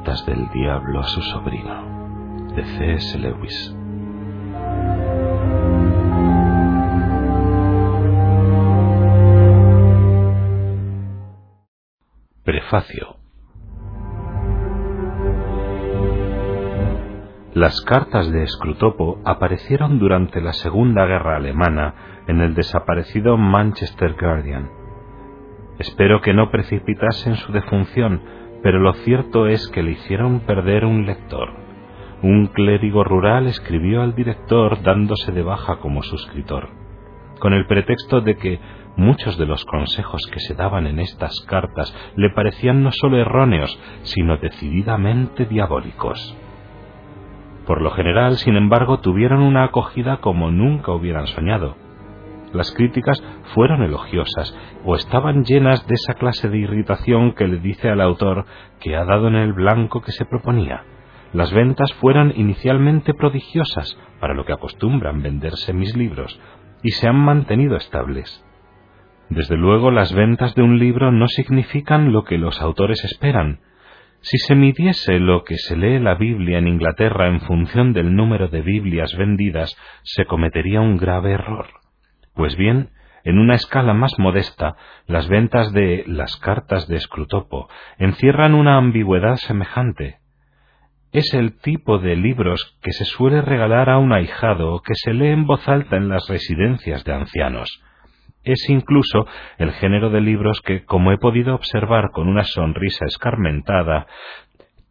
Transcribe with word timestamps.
Cartas 0.00 0.24
del 0.24 0.48
Diablo 0.48 1.00
a 1.00 1.04
su 1.04 1.20
sobrino, 1.20 2.54
de 2.54 2.64
C.S. 2.64 3.18
Lewis. 3.18 3.76
Prefacio 12.44 13.16
Las 17.52 17.82
cartas 17.82 18.32
de 18.32 18.46
Scrutopo 18.46 19.20
aparecieron 19.26 19.98
durante 19.98 20.40
la 20.40 20.54
Segunda 20.54 21.04
Guerra 21.04 21.36
Alemana 21.36 22.22
en 22.26 22.40
el 22.40 22.54
desaparecido 22.54 23.36
Manchester 23.36 24.16
Guardian. 24.18 24.70
Espero 25.78 26.22
que 26.22 26.32
no 26.32 26.50
precipitasen 26.50 27.36
su 27.36 27.52
defunción, 27.52 28.39
pero 28.62 28.78
lo 28.78 28.92
cierto 28.92 29.46
es 29.46 29.68
que 29.68 29.82
le 29.82 29.92
hicieron 29.92 30.40
perder 30.40 30.84
un 30.84 31.06
lector. 31.06 31.50
Un 32.22 32.48
clérigo 32.48 33.04
rural 33.04 33.46
escribió 33.46 34.02
al 34.02 34.14
director 34.14 34.82
dándose 34.82 35.32
de 35.32 35.42
baja 35.42 35.76
como 35.76 36.02
suscriptor, 36.02 36.68
con 37.38 37.54
el 37.54 37.66
pretexto 37.66 38.20
de 38.20 38.36
que 38.36 38.60
muchos 38.96 39.38
de 39.38 39.46
los 39.46 39.64
consejos 39.64 40.20
que 40.30 40.40
se 40.40 40.54
daban 40.54 40.86
en 40.86 40.98
estas 41.00 41.40
cartas 41.48 41.94
le 42.16 42.30
parecían 42.30 42.82
no 42.82 42.92
solo 42.92 43.16
erróneos, 43.16 43.80
sino 44.02 44.36
decididamente 44.36 45.46
diabólicos. 45.46 46.36
Por 47.66 47.80
lo 47.80 47.90
general, 47.90 48.36
sin 48.36 48.56
embargo, 48.56 48.98
tuvieron 48.98 49.42
una 49.42 49.64
acogida 49.64 50.18
como 50.18 50.50
nunca 50.50 50.92
hubieran 50.92 51.26
soñado. 51.28 51.76
Las 52.52 52.72
críticas 52.72 53.22
fueron 53.54 53.82
elogiosas 53.82 54.56
o 54.84 54.96
estaban 54.96 55.44
llenas 55.44 55.86
de 55.86 55.94
esa 55.94 56.14
clase 56.14 56.48
de 56.48 56.58
irritación 56.58 57.32
que 57.34 57.46
le 57.46 57.58
dice 57.58 57.88
al 57.88 58.00
autor 58.00 58.44
que 58.80 58.96
ha 58.96 59.04
dado 59.04 59.28
en 59.28 59.36
el 59.36 59.52
blanco 59.52 60.00
que 60.02 60.12
se 60.12 60.24
proponía. 60.24 60.84
Las 61.32 61.52
ventas 61.52 61.92
fueron 61.94 62.32
inicialmente 62.34 63.14
prodigiosas 63.14 63.96
para 64.20 64.34
lo 64.34 64.44
que 64.44 64.52
acostumbran 64.52 65.22
venderse 65.22 65.72
mis 65.72 65.96
libros 65.96 66.40
y 66.82 66.90
se 66.90 67.06
han 67.06 67.16
mantenido 67.16 67.76
estables. 67.76 68.44
Desde 69.28 69.56
luego 69.56 69.92
las 69.92 70.12
ventas 70.12 70.56
de 70.56 70.62
un 70.62 70.80
libro 70.80 71.12
no 71.12 71.28
significan 71.28 72.12
lo 72.12 72.24
que 72.24 72.36
los 72.36 72.60
autores 72.60 73.04
esperan. 73.04 73.60
Si 74.22 74.38
se 74.38 74.56
midiese 74.56 75.20
lo 75.20 75.44
que 75.44 75.56
se 75.56 75.76
lee 75.76 76.00
la 76.00 76.16
Biblia 76.16 76.58
en 76.58 76.66
Inglaterra 76.66 77.28
en 77.28 77.40
función 77.40 77.92
del 77.92 78.16
número 78.16 78.48
de 78.48 78.60
Biblias 78.60 79.16
vendidas, 79.16 79.76
se 80.02 80.26
cometería 80.26 80.80
un 80.80 80.96
grave 80.96 81.32
error. 81.32 81.68
Pues 82.40 82.56
bien, 82.56 82.88
en 83.22 83.38
una 83.38 83.54
escala 83.54 83.92
más 83.92 84.18
modesta, 84.18 84.74
las 85.06 85.28
ventas 85.28 85.74
de 85.74 86.04
las 86.06 86.38
cartas 86.38 86.88
de 86.88 86.98
Scrutopo 86.98 87.68
encierran 87.98 88.54
una 88.54 88.78
ambigüedad 88.78 89.36
semejante. 89.36 90.20
Es 91.12 91.34
el 91.34 91.58
tipo 91.58 91.98
de 91.98 92.16
libros 92.16 92.78
que 92.80 92.92
se 92.92 93.04
suele 93.04 93.42
regalar 93.42 93.90
a 93.90 93.98
un 93.98 94.14
ahijado 94.14 94.80
que 94.80 94.94
se 94.94 95.12
lee 95.12 95.26
en 95.26 95.44
voz 95.44 95.68
alta 95.68 95.98
en 95.98 96.08
las 96.08 96.26
residencias 96.30 97.04
de 97.04 97.12
ancianos. 97.12 97.82
Es 98.42 98.70
incluso 98.70 99.26
el 99.58 99.72
género 99.72 100.08
de 100.08 100.22
libros 100.22 100.62
que, 100.62 100.86
como 100.86 101.12
he 101.12 101.18
podido 101.18 101.54
observar 101.54 102.10
con 102.10 102.26
una 102.26 102.44
sonrisa 102.44 103.04
escarmentada, 103.04 104.06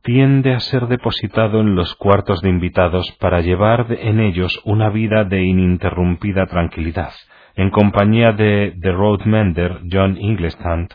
tiende 0.03 0.53
a 0.53 0.59
ser 0.59 0.87
depositado 0.87 1.61
en 1.61 1.75
los 1.75 1.95
cuartos 1.95 2.41
de 2.41 2.49
invitados 2.49 3.11
para 3.19 3.41
llevar 3.41 3.87
en 3.89 4.19
ellos 4.19 4.61
una 4.65 4.89
vida 4.89 5.23
de 5.23 5.43
ininterrumpida 5.43 6.45
tranquilidad, 6.45 7.11
en 7.55 7.69
compañía 7.69 8.31
de 8.31 8.75
The 8.81 8.91
Roadmender, 8.91 9.81
John 9.91 10.17
Inglestant 10.17 10.93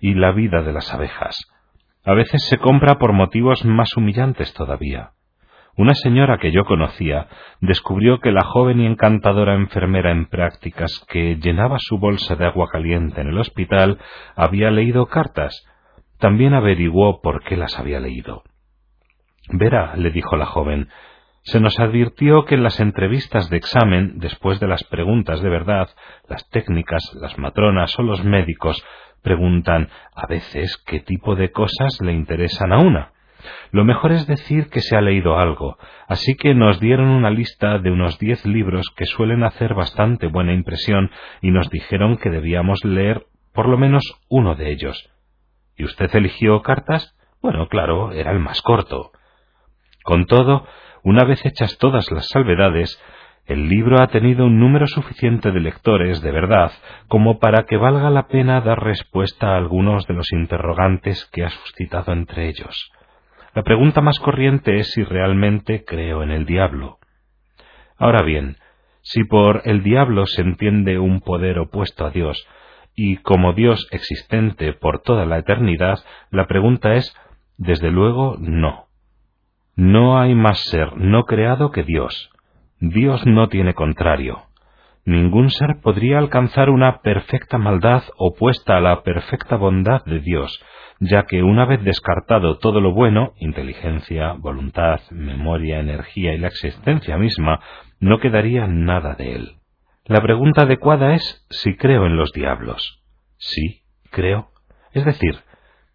y 0.00 0.14
La 0.14 0.32
vida 0.32 0.62
de 0.62 0.72
las 0.72 0.92
abejas. 0.92 1.36
A 2.04 2.14
veces 2.14 2.46
se 2.48 2.58
compra 2.58 2.98
por 2.98 3.12
motivos 3.12 3.64
más 3.64 3.96
humillantes 3.96 4.52
todavía. 4.54 5.10
Una 5.76 5.94
señora 5.94 6.38
que 6.38 6.52
yo 6.52 6.64
conocía 6.64 7.26
descubrió 7.60 8.20
que 8.20 8.32
la 8.32 8.44
joven 8.44 8.80
y 8.80 8.86
encantadora 8.86 9.54
enfermera 9.54 10.10
en 10.10 10.26
prácticas 10.26 11.04
que 11.08 11.36
llenaba 11.36 11.76
su 11.78 11.98
bolsa 11.98 12.34
de 12.34 12.46
agua 12.46 12.68
caliente 12.72 13.20
en 13.20 13.28
el 13.28 13.38
hospital 13.38 13.98
había 14.36 14.70
leído 14.70 15.06
cartas. 15.06 15.66
También 16.18 16.54
averiguó 16.54 17.20
por 17.20 17.42
qué 17.44 17.58
las 17.58 17.78
había 17.78 18.00
leído. 18.00 18.42
Verá, 19.50 19.96
le 19.96 20.10
dijo 20.10 20.36
la 20.36 20.46
joven, 20.46 20.88
se 21.46 21.60
nos 21.60 21.78
advirtió 21.78 22.44
que 22.44 22.56
en 22.56 22.64
las 22.64 22.80
entrevistas 22.80 23.48
de 23.50 23.56
examen, 23.56 24.18
después 24.18 24.58
de 24.58 24.66
las 24.66 24.82
preguntas 24.82 25.40
de 25.40 25.48
verdad, 25.48 25.88
las 26.28 26.48
técnicas, 26.50 27.04
las 27.20 27.38
matronas 27.38 27.96
o 28.00 28.02
los 28.02 28.24
médicos 28.24 28.84
preguntan 29.22 29.88
a 30.12 30.26
veces 30.26 30.76
qué 30.86 30.98
tipo 30.98 31.36
de 31.36 31.52
cosas 31.52 32.00
le 32.00 32.12
interesan 32.12 32.72
a 32.72 32.78
una. 32.78 33.12
Lo 33.70 33.84
mejor 33.84 34.10
es 34.10 34.26
decir 34.26 34.70
que 34.70 34.80
se 34.80 34.96
ha 34.96 35.00
leído 35.00 35.38
algo, 35.38 35.78
así 36.08 36.34
que 36.34 36.52
nos 36.52 36.80
dieron 36.80 37.06
una 37.06 37.30
lista 37.30 37.78
de 37.78 37.92
unos 37.92 38.18
diez 38.18 38.44
libros 38.44 38.92
que 38.96 39.06
suelen 39.06 39.44
hacer 39.44 39.74
bastante 39.74 40.26
buena 40.26 40.52
impresión 40.52 41.12
y 41.42 41.52
nos 41.52 41.70
dijeron 41.70 42.16
que 42.16 42.30
debíamos 42.30 42.84
leer 42.84 43.26
por 43.52 43.68
lo 43.68 43.78
menos 43.78 44.02
uno 44.28 44.56
de 44.56 44.72
ellos. 44.72 45.12
¿Y 45.76 45.84
usted 45.84 46.10
eligió 46.12 46.60
cartas? 46.62 47.16
Bueno, 47.40 47.68
claro, 47.68 48.10
era 48.10 48.32
el 48.32 48.40
más 48.40 48.62
corto. 48.62 49.12
Con 50.02 50.26
todo, 50.26 50.66
una 51.06 51.22
vez 51.22 51.46
hechas 51.46 51.78
todas 51.78 52.10
las 52.10 52.26
salvedades, 52.30 53.00
el 53.44 53.68
libro 53.68 54.02
ha 54.02 54.08
tenido 54.08 54.46
un 54.46 54.58
número 54.58 54.88
suficiente 54.88 55.52
de 55.52 55.60
lectores 55.60 56.20
de 56.20 56.32
verdad 56.32 56.72
como 57.06 57.38
para 57.38 57.62
que 57.62 57.76
valga 57.76 58.10
la 58.10 58.26
pena 58.26 58.60
dar 58.60 58.82
respuesta 58.82 59.50
a 59.50 59.56
algunos 59.56 60.08
de 60.08 60.14
los 60.14 60.32
interrogantes 60.32 61.24
que 61.32 61.44
ha 61.44 61.50
suscitado 61.50 62.12
entre 62.12 62.48
ellos. 62.48 62.90
La 63.54 63.62
pregunta 63.62 64.00
más 64.00 64.18
corriente 64.18 64.80
es 64.80 64.90
si 64.90 65.04
realmente 65.04 65.84
creo 65.84 66.24
en 66.24 66.32
el 66.32 66.44
diablo. 66.44 66.98
Ahora 67.96 68.22
bien, 68.22 68.56
si 69.02 69.22
por 69.22 69.62
el 69.64 69.84
diablo 69.84 70.26
se 70.26 70.42
entiende 70.42 70.98
un 70.98 71.20
poder 71.20 71.60
opuesto 71.60 72.04
a 72.04 72.10
Dios, 72.10 72.48
y 72.96 73.18
como 73.18 73.52
Dios 73.52 73.86
existente 73.92 74.72
por 74.72 75.02
toda 75.02 75.24
la 75.24 75.38
eternidad, 75.38 76.00
la 76.32 76.48
pregunta 76.48 76.94
es, 76.94 77.16
desde 77.58 77.92
luego, 77.92 78.38
no. 78.40 78.85
No 79.76 80.18
hay 80.18 80.34
más 80.34 80.58
ser 80.70 80.96
no 80.96 81.24
creado 81.24 81.70
que 81.70 81.82
Dios. 81.82 82.30
Dios 82.80 83.26
no 83.26 83.48
tiene 83.48 83.74
contrario. 83.74 84.44
Ningún 85.04 85.50
ser 85.50 85.80
podría 85.82 86.18
alcanzar 86.18 86.70
una 86.70 87.02
perfecta 87.02 87.58
maldad 87.58 88.02
opuesta 88.16 88.78
a 88.78 88.80
la 88.80 89.02
perfecta 89.02 89.56
bondad 89.56 90.02
de 90.06 90.20
Dios, 90.20 90.62
ya 90.98 91.24
que 91.24 91.42
una 91.42 91.66
vez 91.66 91.84
descartado 91.84 92.56
todo 92.58 92.80
lo 92.80 92.92
bueno, 92.92 93.34
inteligencia, 93.38 94.32
voluntad, 94.32 95.00
memoria, 95.10 95.78
energía 95.78 96.32
y 96.32 96.38
la 96.38 96.48
existencia 96.48 97.18
misma, 97.18 97.60
no 98.00 98.18
quedaría 98.18 98.66
nada 98.66 99.14
de 99.14 99.34
él. 99.36 99.56
La 100.06 100.22
pregunta 100.22 100.62
adecuada 100.62 101.14
es 101.14 101.46
si 101.50 101.76
creo 101.76 102.06
en 102.06 102.16
los 102.16 102.32
diablos. 102.32 103.02
Sí, 103.36 103.82
creo. 104.10 104.48
Es 104.92 105.04
decir, 105.04 105.38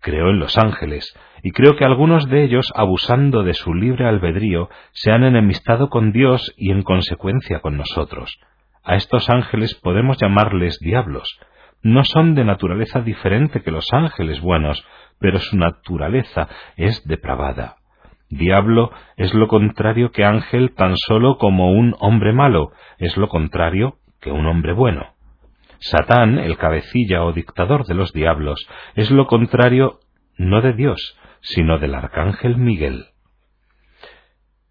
creo 0.02 0.30
en 0.30 0.40
los 0.40 0.58
ángeles, 0.58 1.18
y 1.44 1.52
creo 1.52 1.76
que 1.76 1.86
algunos 1.86 2.30
de 2.30 2.44
ellos, 2.44 2.72
abusando 2.76 3.44
de 3.44 3.54
su 3.54 3.74
libre 3.74 4.08
albedrío, 4.08 4.70
se 4.92 5.12
han 5.12 5.24
enemistado 5.24 5.90
con 5.90 6.12
Dios 6.12 6.54
y 6.58 6.72
en 6.72 6.84
consecuencia 6.84 7.60
con 7.60 7.78
nosotros. 7.78 8.40
A 8.84 8.96
estos 8.96 9.30
ángeles 9.30 9.76
podemos 9.76 10.18
llamarles 10.20 10.80
diablos. 10.80 11.40
No 11.84 12.04
son 12.04 12.36
de 12.36 12.46
naturaleza 12.46 13.02
diferente 13.02 13.62
que 13.62 13.72
los 13.72 13.92
ángeles 13.92 14.42
buenos, 14.42 14.86
pero 15.20 15.40
su 15.40 15.58
naturaleza 15.58 16.48
es 16.78 17.04
depravada. 17.08 17.78
Diablo 18.30 18.92
es 19.18 19.34
lo 19.34 19.48
contrario 19.48 20.12
que 20.12 20.24
ángel 20.24 20.74
tan 20.74 20.96
solo 20.96 21.38
como 21.38 21.72
un 21.72 21.96
hombre 22.00 22.34
malo, 22.34 22.72
es 22.98 23.18
lo 23.18 23.28
contrario 23.28 23.98
que 24.22 24.32
un 24.32 24.46
hombre 24.46 24.74
bueno. 24.74 25.14
Satán, 25.80 26.38
el 26.38 26.58
cabecilla 26.58 27.24
o 27.24 27.34
dictador 27.34 27.86
de 27.86 27.96
los 27.96 28.14
diablos, 28.14 28.68
es 28.96 29.10
lo 29.12 29.26
contrario 29.26 30.00
no 30.38 30.62
de 30.62 30.74
Dios, 30.74 31.18
sino 31.42 31.78
del 31.80 31.96
arcángel 31.96 32.58
Miguel. 32.58 33.06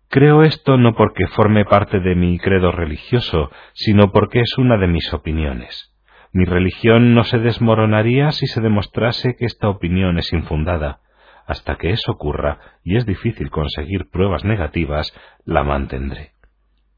Creo 0.09 0.43
esto 0.43 0.77
no 0.77 0.95
porque 0.95 1.29
forme 1.29 1.65
parte 1.65 2.01
de 2.01 2.17
mi 2.17 2.39
credo 2.39 2.73
religioso, 2.73 3.51
sino 3.75 4.11
porque 4.11 4.41
es 4.41 4.59
una 4.59 4.77
de 4.77 4.89
mis 4.89 5.13
opiniones. 5.15 5.95
Mi 6.33 6.45
religión 6.45 7.15
no 7.15 7.25
se 7.25 7.39
desmoronaría 7.39 8.33
si 8.33 8.47
se 8.47 8.61
demostrase 8.61 9.37
que 9.37 9.47
esta 9.47 9.69
opinión 9.69 10.19
es 10.19 10.33
infundada. 10.33 11.01
Hasta 11.47 11.77
que 11.77 11.91
eso 11.91 12.13
ocurra, 12.13 12.59
y 12.85 12.97
es 12.97 13.07
difícil 13.07 13.51
conseguir 13.51 14.11
pruebas 14.11 14.45
negativas, 14.45 15.13
la 15.45 15.65
mantendré. 15.65 16.33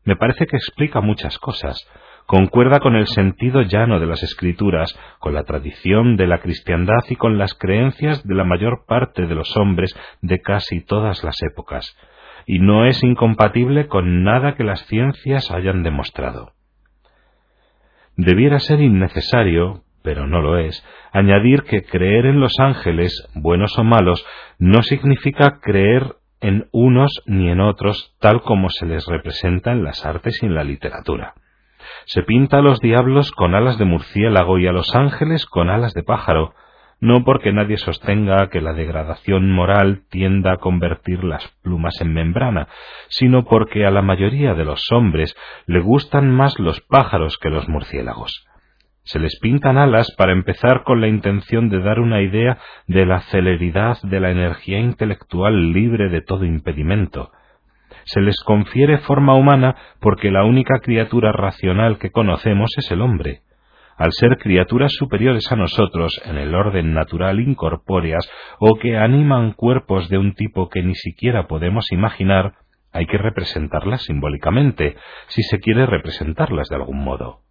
Me 0.05 0.17
parece 0.17 0.47
que 0.47 0.57
explica 0.57 1.01
muchas 1.01 1.39
cosas, 1.39 1.87
concuerda 2.33 2.81
con 2.81 2.97
el 2.97 3.09
sentido 3.09 3.61
llano 3.61 4.01
de 4.01 4.07
las 4.07 4.23
escrituras, 4.23 4.99
con 5.19 5.35
la 5.35 5.45
tradición 5.45 6.17
de 6.17 6.27
la 6.27 6.39
cristiandad 6.39 7.05
y 7.11 7.17
con 7.17 7.37
las 7.37 7.53
creencias 7.53 8.27
de 8.27 8.35
la 8.35 8.45
mayor 8.45 8.87
parte 8.87 9.27
de 9.27 9.35
los 9.35 9.55
hombres 9.59 9.95
de 10.23 10.41
casi 10.41 10.81
todas 10.81 11.23
las 11.25 11.43
épocas, 11.43 11.95
y 12.47 12.59
no 12.59 12.87
es 12.87 13.05
incompatible 13.05 13.87
con 13.87 14.25
nada 14.25 14.55
que 14.55 14.65
las 14.65 14.87
ciencias 14.87 15.51
hayan 15.51 15.83
demostrado. 15.83 16.53
Debiera 18.17 18.61
ser 18.61 18.81
innecesario, 18.81 19.83
pero 20.03 20.27
no 20.27 20.41
lo 20.41 20.57
es, 20.57 20.83
añadir 21.13 21.65
que 21.65 21.83
creer 21.83 22.25
en 22.25 22.41
los 22.41 22.59
ángeles, 22.59 23.29
buenos 23.35 23.79
o 23.79 23.85
malos, 23.85 24.25
no 24.59 24.81
significa 24.81 25.61
creer 25.61 26.15
en 26.41 26.67
unos 26.73 27.13
ni 27.27 27.51
en 27.51 27.61
otros 27.61 28.17
tal 28.21 28.41
como 28.41 28.71
se 28.71 28.87
les 28.87 29.05
representa 29.05 29.73
en 29.73 29.85
las 29.85 30.07
artes 30.07 30.43
y 30.43 30.47
en 30.47 30.55
la 30.55 30.65
literatura. 30.65 31.35
Se 32.07 32.23
pinta 32.23 32.59
a 32.59 32.63
los 32.63 32.81
diablos 32.81 33.33
con 33.33 33.55
alas 33.55 33.79
de 33.79 33.85
murciélago 33.85 34.59
y 34.59 34.67
a 34.67 34.73
los 34.73 34.95
ángeles 34.95 35.47
con 35.47 35.71
alas 35.71 35.95
de 35.95 36.03
pájaro, 36.03 36.55
no 37.03 37.25
porque 37.25 37.53
nadie 37.53 37.79
sostenga 37.79 38.49
que 38.49 38.61
la 38.61 38.75
degradación 38.75 39.51
moral 39.51 40.03
tienda 40.09 40.53
a 40.53 40.59
convertir 40.59 41.25
las 41.25 41.45
plumas 41.63 42.01
en 42.01 42.15
membrana, 42.15 42.69
sino 43.09 43.45
porque 43.45 43.85
a 43.85 43.91
la 43.91 44.03
mayoría 44.03 44.55
de 44.55 44.65
los 44.65 44.91
hombres 44.93 45.35
le 45.67 45.81
gustan 45.81 46.31
más 46.31 46.61
los 46.61 46.81
pájaros 46.81 47.39
que 47.39 47.51
los 47.51 47.69
murciélagos. 47.69 48.47
Se 49.03 49.19
les 49.19 49.37
pintan 49.41 49.79
alas 49.79 50.15
para 50.17 50.31
empezar 50.31 50.85
con 50.85 51.01
la 51.01 51.09
intención 51.09 51.69
de 51.69 51.81
dar 51.81 51.99
una 51.99 52.23
idea 52.23 52.59
de 52.87 53.05
la 53.05 53.21
celeridad 53.23 53.99
de 54.05 54.21
la 54.21 54.31
energía 54.31 54.79
intelectual 54.79 55.73
libre 55.73 56.09
de 56.09 56.21
todo 56.21 56.45
impedimento. 56.45 57.33
Se 58.05 58.21
les 58.21 58.37
confiere 58.45 58.99
forma 58.99 59.35
humana 59.35 59.77
porque 60.01 60.31
la 60.31 60.45
única 60.45 60.81
criatura 60.81 61.33
racional 61.33 61.99
que 61.99 62.11
conocemos 62.11 62.71
es 62.77 62.91
el 62.91 63.03
hombre 63.03 63.43
al 64.03 64.13
ser 64.13 64.39
criaturas 64.39 64.93
superiores 64.93 65.51
a 65.53 65.57
nosotros 65.57 66.21
en 66.25 66.37
el 66.37 66.55
orden 66.55 66.93
natural 66.93 67.39
incorpóreas 67.41 68.29
o 68.59 68.75
que 68.75 68.97
animan 68.97 69.53
cuerpos 69.53 70.09
de 70.09 70.19
un 70.19 70.35
tipo 70.35 70.69
que 70.69 70.83
ni 70.83 70.95
siquiera 70.95 71.47
podemos 71.47 71.93
imaginar, 71.93 72.55
hay 72.93 73.07
que 73.07 73.19
representarlas 73.19 74.03
simbólicamente, 74.03 74.97
si 75.29 75.43
se 75.43 75.61
quiere 75.61 75.87
representarlas 75.87 76.69
de 76.69 76.77
algún 76.77 77.05
modo. 77.05 77.43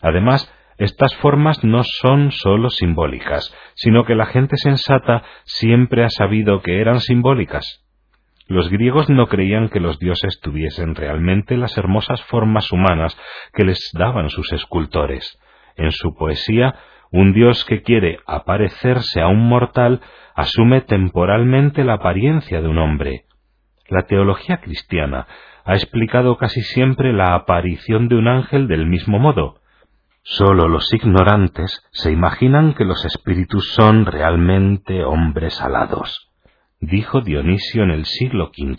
Además, 0.00 0.52
estas 0.78 1.14
formas 1.16 1.62
no 1.62 1.82
son 1.84 2.32
sólo 2.32 2.68
simbólicas, 2.68 3.54
sino 3.74 4.04
que 4.04 4.14
la 4.16 4.26
gente 4.26 4.56
sensata 4.56 5.22
siempre 5.44 6.04
ha 6.04 6.10
sabido 6.10 6.60
que 6.60 6.80
eran 6.80 7.00
simbólicas. 7.00 7.86
Los 8.52 8.68
griegos 8.68 9.08
no 9.08 9.28
creían 9.28 9.70
que 9.70 9.80
los 9.80 9.98
dioses 9.98 10.38
tuviesen 10.42 10.94
realmente 10.94 11.56
las 11.56 11.78
hermosas 11.78 12.22
formas 12.24 12.70
humanas 12.70 13.18
que 13.54 13.64
les 13.64 13.90
daban 13.94 14.28
sus 14.28 14.52
escultores. 14.52 15.40
En 15.74 15.90
su 15.90 16.14
poesía, 16.14 16.74
un 17.10 17.32
dios 17.32 17.64
que 17.64 17.80
quiere 17.80 18.18
aparecerse 18.26 19.22
a 19.22 19.28
un 19.28 19.48
mortal 19.48 20.02
asume 20.34 20.82
temporalmente 20.82 21.82
la 21.82 21.94
apariencia 21.94 22.60
de 22.60 22.68
un 22.68 22.76
hombre. 22.76 23.24
La 23.88 24.02
teología 24.02 24.58
cristiana 24.58 25.26
ha 25.64 25.72
explicado 25.72 26.36
casi 26.36 26.60
siempre 26.60 27.14
la 27.14 27.34
aparición 27.34 28.08
de 28.08 28.16
un 28.16 28.28
ángel 28.28 28.68
del 28.68 28.84
mismo 28.84 29.18
modo. 29.18 29.60
Sólo 30.24 30.68
los 30.68 30.92
ignorantes 30.92 31.88
se 31.92 32.12
imaginan 32.12 32.74
que 32.74 32.84
los 32.84 33.02
espíritus 33.06 33.72
son 33.72 34.04
realmente 34.04 35.04
hombres 35.04 35.62
alados, 35.62 36.31
dijo 36.82 37.20
Dionisio 37.20 37.84
en 37.84 37.90
el 37.90 38.04
siglo 38.04 38.50
V. 38.58 38.76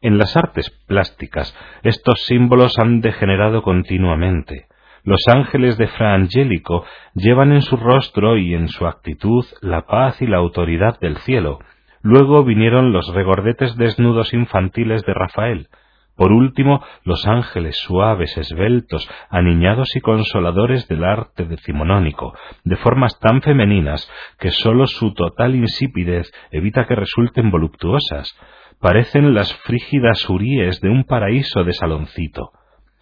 En 0.00 0.18
las 0.18 0.36
artes 0.36 0.70
plásticas 0.86 1.56
estos 1.82 2.24
símbolos 2.24 2.78
han 2.78 3.00
degenerado 3.00 3.62
continuamente. 3.62 4.66
Los 5.04 5.20
ángeles 5.28 5.76
de 5.78 5.86
Fra 5.86 6.14
Angelico 6.14 6.84
llevan 7.14 7.52
en 7.52 7.62
su 7.62 7.76
rostro 7.76 8.38
y 8.38 8.54
en 8.54 8.68
su 8.68 8.86
actitud 8.86 9.44
la 9.60 9.86
paz 9.86 10.20
y 10.20 10.26
la 10.26 10.38
autoridad 10.38 10.98
del 10.98 11.18
cielo. 11.18 11.60
Luego 12.02 12.42
vinieron 12.42 12.92
los 12.92 13.14
regordetes 13.14 13.76
desnudos 13.76 14.32
infantiles 14.32 15.04
de 15.04 15.14
Rafael. 15.14 15.68
Por 16.16 16.32
último, 16.32 16.82
los 17.04 17.26
ángeles 17.26 17.76
suaves, 17.76 18.36
esbeltos, 18.36 19.08
aniñados 19.28 19.94
y 19.96 20.00
consoladores 20.00 20.88
del 20.88 21.04
arte 21.04 21.44
decimonónico, 21.44 22.34
de 22.64 22.76
formas 22.76 23.18
tan 23.20 23.42
femeninas 23.42 24.10
que 24.38 24.50
sólo 24.50 24.86
su 24.86 25.12
total 25.14 25.54
insipidez 25.54 26.32
evita 26.50 26.86
que 26.86 26.94
resulten 26.94 27.50
voluptuosas. 27.50 28.34
Parecen 28.80 29.34
las 29.34 29.54
frígidas 29.62 30.28
uríes 30.28 30.80
de 30.80 30.88
un 30.88 31.04
paraíso 31.04 31.64
de 31.64 31.72
saloncito 31.72 32.52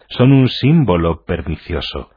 son 0.09 0.31
un 0.31 0.47
símbolo 0.47 1.23
pernicioso. 1.25 2.09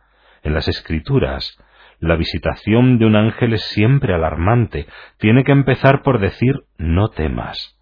En 0.43 0.55
las 0.55 0.69
escrituras, 0.69 1.57
la 2.01 2.17
visitación 2.17 2.99
de 2.99 3.07
un 3.07 3.17
ángel 3.17 3.55
es 3.55 3.63
siempre 3.63 4.15
alarmante. 4.15 4.87
Tiene 5.19 5.45
que 5.45 5.53
empezar 5.53 6.03
por 6.03 6.21
decir 6.21 6.55
no 6.77 7.09
temas. 7.09 7.78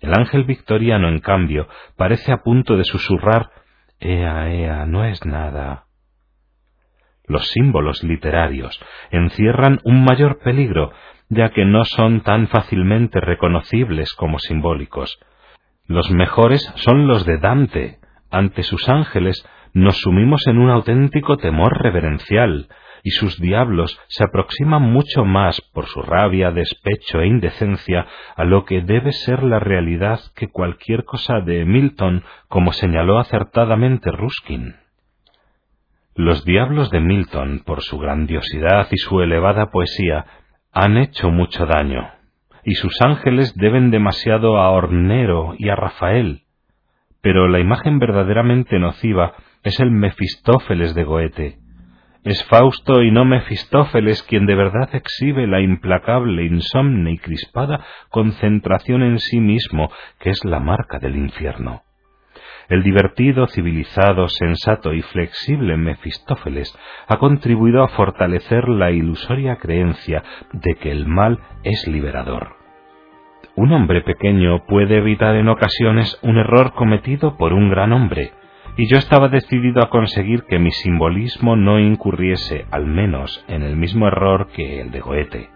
El 0.00 0.14
ángel 0.14 0.44
victoriano, 0.44 1.08
en 1.08 1.20
cambio, 1.20 1.68
parece 1.96 2.32
a 2.32 2.38
punto 2.38 2.76
de 2.76 2.84
susurrar 2.84 3.50
Ea, 4.00 4.52
ea, 4.52 4.86
no 4.86 5.04
es 5.04 5.24
nada. 5.26 5.86
Los 7.26 7.48
símbolos 7.48 8.04
literarios 8.04 8.80
encierran 9.10 9.80
un 9.84 10.04
mayor 10.04 10.38
peligro, 10.38 10.92
ya 11.28 11.50
que 11.50 11.64
no 11.64 11.84
son 11.84 12.20
tan 12.20 12.46
fácilmente 12.46 13.20
reconocibles 13.20 14.14
como 14.14 14.38
simbólicos. 14.38 15.18
Los 15.86 16.10
mejores 16.10 16.72
son 16.76 17.08
los 17.08 17.26
de 17.26 17.38
Dante, 17.38 17.98
ante 18.30 18.62
sus 18.62 18.88
ángeles 18.88 19.44
nos 19.74 20.00
sumimos 20.00 20.46
en 20.46 20.58
un 20.58 20.70
auténtico 20.70 21.36
temor 21.36 21.82
reverencial, 21.82 22.68
y 23.02 23.10
sus 23.10 23.40
diablos 23.40 23.98
se 24.08 24.24
aproximan 24.24 24.82
mucho 24.82 25.24
más 25.24 25.60
por 25.72 25.86
su 25.86 26.02
rabia, 26.02 26.50
despecho 26.50 27.20
e 27.20 27.26
indecencia 27.26 28.06
a 28.36 28.44
lo 28.44 28.64
que 28.64 28.80
debe 28.80 29.12
ser 29.12 29.42
la 29.42 29.58
realidad 29.58 30.20
que 30.34 30.48
cualquier 30.48 31.04
cosa 31.04 31.40
de 31.40 31.64
Milton, 31.64 32.24
como 32.48 32.72
señaló 32.72 33.18
acertadamente 33.18 34.10
Ruskin. 34.10 34.76
Los 36.14 36.44
diablos 36.44 36.90
de 36.90 37.00
Milton, 37.00 37.62
por 37.64 37.82
su 37.82 37.98
grandiosidad 37.98 38.88
y 38.90 38.96
su 38.96 39.20
elevada 39.20 39.70
poesía, 39.70 40.26
han 40.72 40.96
hecho 40.96 41.30
mucho 41.30 41.64
daño, 41.64 42.10
y 42.64 42.74
sus 42.74 43.00
ángeles 43.00 43.54
deben 43.56 43.90
demasiado 43.90 44.58
a 44.58 44.70
Hornero 44.70 45.54
y 45.56 45.68
a 45.68 45.76
Rafael, 45.76 46.42
pero 47.20 47.48
la 47.48 47.60
imagen 47.60 47.98
verdaderamente 47.98 48.78
nociva 48.78 49.34
es 49.62 49.80
el 49.80 49.90
Mefistófeles 49.90 50.94
de 50.94 51.04
Goethe. 51.04 51.58
Es 52.24 52.44
Fausto 52.44 53.02
y 53.02 53.10
no 53.10 53.24
Mefistófeles 53.24 54.22
quien 54.24 54.46
de 54.46 54.54
verdad 54.54 54.88
exhibe 54.92 55.46
la 55.46 55.60
implacable, 55.60 56.44
insomne 56.44 57.12
y 57.12 57.18
crispada 57.18 57.84
concentración 58.10 59.02
en 59.02 59.18
sí 59.18 59.40
mismo, 59.40 59.90
que 60.18 60.30
es 60.30 60.44
la 60.44 60.58
marca 60.58 60.98
del 60.98 61.16
infierno. 61.16 61.82
El 62.68 62.82
divertido, 62.82 63.46
civilizado, 63.46 64.28
sensato 64.28 64.92
y 64.92 65.00
flexible 65.00 65.76
Mefistófeles 65.76 66.76
ha 67.06 67.16
contribuido 67.16 67.82
a 67.82 67.88
fortalecer 67.88 68.68
la 68.68 68.90
ilusoria 68.90 69.56
creencia 69.56 70.22
de 70.52 70.74
que 70.74 70.90
el 70.90 71.06
mal 71.06 71.38
es 71.62 71.86
liberador. 71.86 72.56
Un 73.54 73.72
hombre 73.72 74.02
pequeño 74.02 74.66
puede 74.66 74.98
evitar 74.98 75.34
en 75.36 75.48
ocasiones 75.48 76.18
un 76.22 76.36
error 76.36 76.74
cometido 76.74 77.36
por 77.38 77.54
un 77.54 77.70
gran 77.70 77.92
hombre, 77.92 78.32
y 78.78 78.86
yo 78.86 78.96
estaba 78.96 79.28
decidido 79.28 79.82
a 79.82 79.90
conseguir 79.90 80.44
que 80.44 80.60
mi 80.60 80.70
simbolismo 80.70 81.56
no 81.56 81.80
incurriese 81.80 82.64
al 82.70 82.86
menos 82.86 83.44
en 83.48 83.62
el 83.62 83.74
mismo 83.74 84.06
error 84.06 84.50
que 84.54 84.80
el 84.80 84.92
de 84.92 85.00
Goethe. 85.00 85.50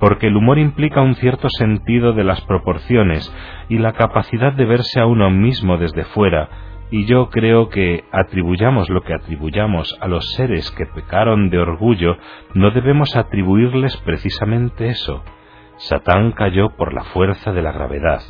Porque 0.00 0.28
el 0.28 0.36
humor 0.36 0.58
implica 0.58 1.02
un 1.02 1.14
cierto 1.14 1.50
sentido 1.50 2.14
de 2.14 2.24
las 2.24 2.40
proporciones 2.40 3.30
y 3.68 3.76
la 3.76 3.92
capacidad 3.92 4.54
de 4.54 4.64
verse 4.64 4.98
a 4.98 5.06
uno 5.06 5.30
mismo 5.30 5.76
desde 5.76 6.04
fuera, 6.04 6.48
y 6.90 7.04
yo 7.04 7.28
creo 7.28 7.68
que 7.68 8.04
atribuyamos 8.10 8.88
lo 8.88 9.02
que 9.02 9.12
atribuyamos 9.12 9.94
a 10.00 10.08
los 10.08 10.32
seres 10.32 10.70
que 10.70 10.86
pecaron 10.86 11.50
de 11.50 11.58
orgullo, 11.58 12.16
no 12.54 12.70
debemos 12.70 13.14
atribuirles 13.14 13.94
precisamente 13.98 14.88
eso, 14.88 15.22
Satán 15.76 16.32
cayó 16.32 16.70
por 16.76 16.94
la 16.94 17.04
fuerza 17.04 17.52
de 17.52 17.60
la 17.60 17.72
gravedad, 17.72 18.22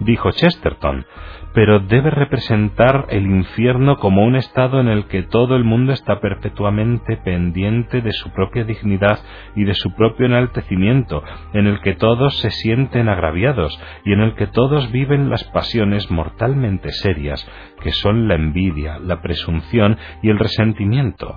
dijo 0.00 0.30
Chesterton, 0.32 1.06
pero 1.52 1.80
debe 1.80 2.10
representar 2.10 3.06
el 3.10 3.26
infierno 3.26 3.96
como 3.96 4.24
un 4.24 4.36
estado 4.36 4.80
en 4.80 4.88
el 4.88 5.06
que 5.06 5.22
todo 5.22 5.56
el 5.56 5.64
mundo 5.64 5.92
está 5.92 6.20
perpetuamente 6.20 7.16
pendiente 7.16 8.00
de 8.00 8.12
su 8.12 8.30
propia 8.32 8.64
dignidad 8.64 9.18
y 9.56 9.64
de 9.64 9.74
su 9.74 9.94
propio 9.94 10.26
enaltecimiento, 10.26 11.22
en 11.52 11.66
el 11.66 11.80
que 11.80 11.94
todos 11.94 12.38
se 12.38 12.50
sienten 12.50 13.08
agraviados 13.08 13.80
y 14.04 14.12
en 14.12 14.20
el 14.20 14.34
que 14.34 14.46
todos 14.46 14.90
viven 14.92 15.28
las 15.28 15.44
pasiones 15.44 16.10
mortalmente 16.10 16.90
serias, 16.92 17.46
que 17.82 17.92
son 17.92 18.28
la 18.28 18.34
envidia, 18.34 18.98
la 18.98 19.20
presunción 19.20 19.98
y 20.22 20.30
el 20.30 20.38
resentimiento. 20.38 21.36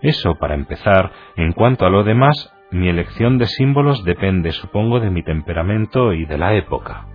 Eso, 0.00 0.34
para 0.36 0.54
empezar, 0.54 1.12
en 1.36 1.52
cuanto 1.52 1.86
a 1.86 1.90
lo 1.90 2.04
demás, 2.04 2.52
mi 2.70 2.88
elección 2.88 3.38
de 3.38 3.46
símbolos 3.46 4.02
depende, 4.04 4.52
supongo, 4.52 4.98
de 4.98 5.10
mi 5.10 5.22
temperamento 5.22 6.12
y 6.14 6.24
de 6.24 6.38
la 6.38 6.54
época. 6.54 7.06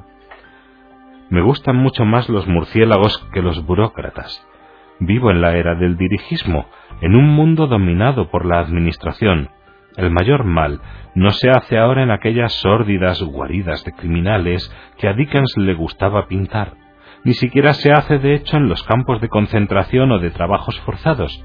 Me 1.29 1.41
gustan 1.41 1.75
mucho 1.75 2.05
más 2.05 2.29
los 2.29 2.47
murciélagos 2.47 3.17
que 3.33 3.41
los 3.41 3.65
burócratas. 3.65 4.45
Vivo 4.99 5.29
en 5.29 5.41
la 5.41 5.57
era 5.57 5.75
del 5.75 5.97
dirigismo, 5.97 6.67
en 7.01 7.15
un 7.15 7.27
mundo 7.27 7.67
dominado 7.67 8.29
por 8.29 8.45
la 8.45 8.59
administración. 8.59 9.49
El 9.97 10.09
mayor 10.11 10.45
mal 10.45 10.79
no 11.15 11.31
se 11.31 11.49
hace 11.49 11.77
ahora 11.77 12.03
en 12.03 12.11
aquellas 12.11 12.53
sórdidas 12.53 13.21
guaridas 13.21 13.83
de 13.83 13.91
criminales 13.91 14.73
que 14.97 15.07
a 15.07 15.13
Dickens 15.13 15.53
le 15.57 15.73
gustaba 15.73 16.27
pintar. 16.27 16.73
Ni 17.23 17.33
siquiera 17.33 17.73
se 17.73 17.91
hace 17.91 18.19
de 18.19 18.35
hecho 18.35 18.57
en 18.57 18.69
los 18.69 18.83
campos 18.83 19.19
de 19.19 19.27
concentración 19.27 20.11
o 20.11 20.19
de 20.19 20.29
trabajos 20.29 20.79
forzados. 20.81 21.43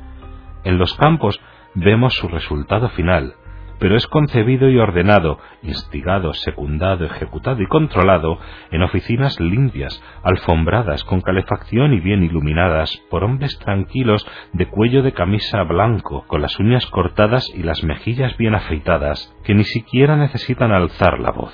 En 0.65 0.79
los 0.79 0.95
campos 0.95 1.41
vemos 1.75 2.15
su 2.15 2.29
resultado 2.29 2.89
final, 2.91 3.35
pero 3.83 3.97
es 3.97 4.07
concebido 4.07 4.71
y 4.71 4.79
ordenado, 4.79 5.41
instigado, 5.61 6.35
secundado, 6.35 7.05
ejecutado 7.05 7.61
y 7.63 7.67
controlado 7.67 8.39
en 8.71 8.81
oficinas 8.81 9.41
limpias, 9.41 10.01
alfombradas, 10.23 11.03
con 11.03 11.21
calefacción 11.21 11.93
y 11.93 11.99
bien 11.99 12.23
iluminadas, 12.23 12.97
por 13.11 13.25
hombres 13.25 13.59
tranquilos 13.59 14.25
de 14.53 14.67
cuello 14.67 15.03
de 15.03 15.11
camisa 15.11 15.65
blanco, 15.65 16.25
con 16.29 16.43
las 16.43 16.61
uñas 16.61 16.87
cortadas 16.87 17.53
y 17.53 17.65
las 17.65 17.83
mejillas 17.83 18.37
bien 18.37 18.55
afeitadas, 18.55 19.35
que 19.43 19.57
ni 19.57 19.65
siquiera 19.65 20.15
necesitan 20.15 20.71
alzar 20.71 21.19
la 21.19 21.33
voz. 21.33 21.53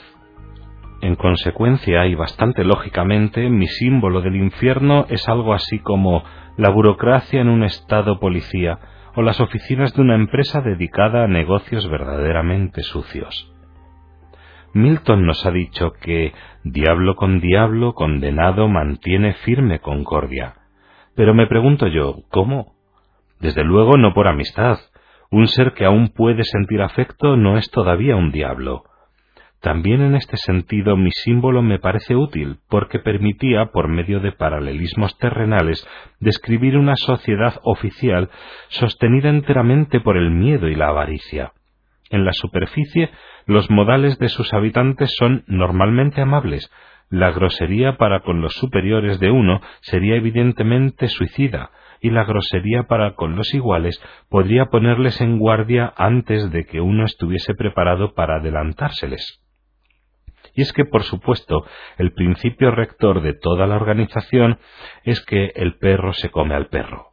En 1.01 1.17
consecuencia 1.17 2.05
y 2.05 2.15
bastante 2.15 2.63
lógicamente, 2.63 3.49
mi 3.49 3.69
símbolo 3.69 4.21
del 4.21 4.37
infierno 4.37 5.07
es 5.09 5.27
algo 5.31 5.55
así 5.55 5.79
como 5.79 6.25
la 6.59 6.69
burocracia 6.69 7.41
en 7.41 7.49
un 7.49 7.65
estado 7.65 8.21
policía, 8.21 8.81
o 9.19 9.23
las 9.23 9.41
oficinas 9.41 9.93
de 9.95 10.03
una 10.03 10.15
empresa 10.15 10.61
dedicada 10.61 11.25
a 11.25 11.27
negocios 11.27 11.89
verdaderamente 11.91 12.85
sucios. 12.85 13.53
Milton 14.75 15.27
nos 15.27 15.45
ha 15.45 15.51
dicho 15.51 15.91
que 16.01 16.33
diablo 16.63 17.17
con 17.17 17.41
diablo 17.41 17.95
condenado 17.95 18.69
mantiene 18.69 19.35
firme 19.35 19.81
concordia. 19.81 20.55
Pero 21.17 21.35
me 21.35 21.49
pregunto 21.49 21.89
yo, 21.89 22.19
¿cómo? 22.31 22.77
Desde 23.41 23.65
luego 23.65 23.97
no 23.97 24.15
por 24.15 24.29
amistad. 24.29 24.79
Un 25.33 25.49
ser 25.49 25.73
que 25.73 25.85
aún 25.85 26.11
puede 26.11 26.45
sentir 26.45 26.81
afecto 26.81 27.37
no 27.37 27.59
es 27.59 27.69
todavía 27.73 28.15
un 28.15 28.31
diablo. 28.31 28.85
También 29.61 30.03
en 30.03 30.15
este 30.15 30.37
sentido 30.37 30.97
mi 30.97 31.11
símbolo 31.11 31.63
me 31.63 31.81
parece 31.81 32.15
útil 32.15 32.59
porque 32.69 33.01
permitía, 33.01 33.67
por 33.73 33.89
medio 33.89 34.21
de 34.21 34.33
paralelismos 34.33 35.19
terrenales, 35.19 35.87
describir 36.21 36.77
una 36.77 36.95
sociedad 36.95 37.59
oficial 37.65 38.31
sostenida 38.69 39.31
enteramente 39.31 40.01
por 40.01 40.17
el 40.17 40.31
miedo 40.31 40.69
y 40.69 40.77
la 40.77 40.89
avaricia. 40.89 41.53
En 42.11 42.25
la 42.25 42.33
superficie, 42.33 43.11
los 43.47 43.69
modales 43.69 44.19
de 44.19 44.29
sus 44.29 44.55
habitantes 44.55 45.15
son 45.19 45.45
normalmente 45.47 46.21
amables, 46.21 46.71
la 47.11 47.31
grosería 47.31 47.97
para 47.97 48.21
con 48.21 48.43
los 48.43 48.53
superiores 48.53 49.19
de 49.19 49.31
uno 49.31 49.61
sería 49.81 50.17
evidentemente 50.17 51.09
suicida, 51.09 51.71
y 52.01 52.11
la 52.11 52.25
grosería 52.25 52.85
para 52.85 53.15
con 53.15 53.35
los 53.35 53.55
iguales 53.55 54.01
podría 54.29 54.67
ponerles 54.67 55.21
en 55.21 55.39
guardia 55.39 55.93
antes 55.97 56.51
de 56.53 56.65
que 56.65 56.81
uno 56.81 57.05
estuviese 57.05 57.55
preparado 57.55 58.15
para 58.15 58.37
adelantárseles. 58.37 59.43
Y 60.55 60.63
es 60.63 60.73
que, 60.73 60.85
por 60.85 61.03
supuesto, 61.03 61.65
el 61.97 62.13
principio 62.13 62.71
rector 62.71 63.23
de 63.23 63.35
toda 63.35 63.67
la 63.67 63.77
organización 63.77 64.59
es 65.05 65.25
que 65.25 65.53
el 65.55 65.79
perro 65.79 66.13
se 66.13 66.31
come 66.31 66.55
al 66.55 66.69
perro. 66.69 67.09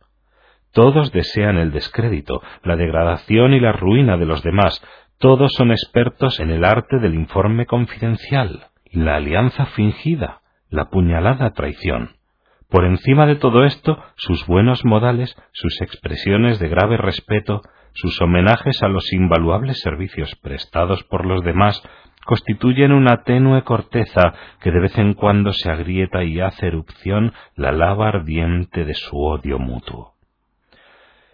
Todos 0.71 1.11
desean 1.11 1.57
el 1.57 1.71
descrédito, 1.71 2.41
la 2.63 2.75
degradación 2.75 3.53
y 3.53 3.59
la 3.59 3.71
ruina 3.71 4.17
de 4.17 4.25
los 4.25 4.43
demás. 4.43 4.83
Todos 5.19 5.53
son 5.53 5.71
expertos 5.71 6.39
en 6.41 6.49
el 6.49 6.65
arte 6.65 6.99
del 6.99 7.15
informe 7.15 7.65
confidencial, 7.65 8.67
la 8.91 9.15
alianza 9.15 9.67
fingida, 9.67 10.41
la 10.69 10.89
puñalada 10.89 11.51
traición. 11.51 12.17
Por 12.69 12.83
encima 12.83 13.25
de 13.25 13.35
todo 13.35 13.63
esto, 13.63 14.03
sus 14.17 14.45
buenos 14.47 14.83
modales, 14.83 15.33
sus 15.53 15.79
expresiones 15.81 16.59
de 16.59 16.67
grave 16.67 16.97
respeto, 16.97 17.61
sus 17.93 18.19
homenajes 18.21 18.83
a 18.83 18.89
los 18.89 19.13
invaluables 19.13 19.79
servicios 19.79 20.35
prestados 20.35 21.03
por 21.03 21.25
los 21.25 21.41
demás 21.43 21.81
constituyen 22.25 22.91
una 22.91 23.23
tenue 23.23 23.63
corteza 23.63 24.33
que 24.61 24.71
de 24.71 24.81
vez 24.81 24.97
en 24.97 25.13
cuando 25.13 25.53
se 25.53 25.71
agrieta 25.71 26.23
y 26.23 26.41
hace 26.41 26.67
erupción 26.67 27.33
la 27.55 27.71
lava 27.71 28.09
ardiente 28.09 28.83
de 28.83 28.93
su 28.93 29.17
odio 29.17 29.59
mutuo. 29.59 30.15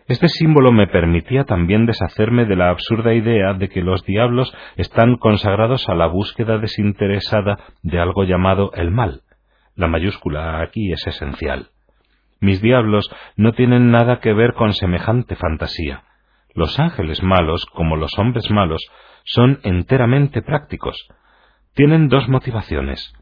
Este 0.08 0.28
símbolo 0.28 0.74
me 0.74 0.88
permitía 0.88 1.46
también 1.46 1.86
deshacerme 1.86 2.46
de 2.46 2.58
la 2.58 2.70
absurda 2.70 3.14
idea 3.14 3.54
de 3.54 3.70
que 3.70 3.82
los 3.82 4.04
diablos 4.04 4.54
están 4.76 5.16
consagrados 5.16 5.88
a 5.88 5.96
la 5.96 6.08
búsqueda 6.08 6.58
desinteresada 6.58 7.58
de 7.82 8.00
algo 8.00 8.26
llamado 8.26 8.72
el 8.74 8.92
mal. 8.92 9.22
La 9.76 9.88
mayúscula 9.88 10.62
aquí 10.62 10.92
es 10.92 11.08
esencial. 11.08 11.70
Mis 12.42 12.62
diablos 12.62 13.10
no 13.38 13.54
tienen 13.54 13.92
nada 13.92 14.20
que 14.20 14.34
ver 14.34 14.54
con 14.54 14.74
semejante 14.74 15.36
fantasía. 15.36 16.04
Los 16.54 16.80
ángeles 16.80 17.24
malos, 17.24 17.66
como 17.66 17.96
los 17.96 18.18
hombres 18.18 18.50
malos, 18.52 18.82
son 19.24 19.60
enteramente 19.64 20.42
prácticos. 20.42 21.08
Tienen 21.74 22.10
dos 22.10 22.28
motivaciones. 22.28 23.14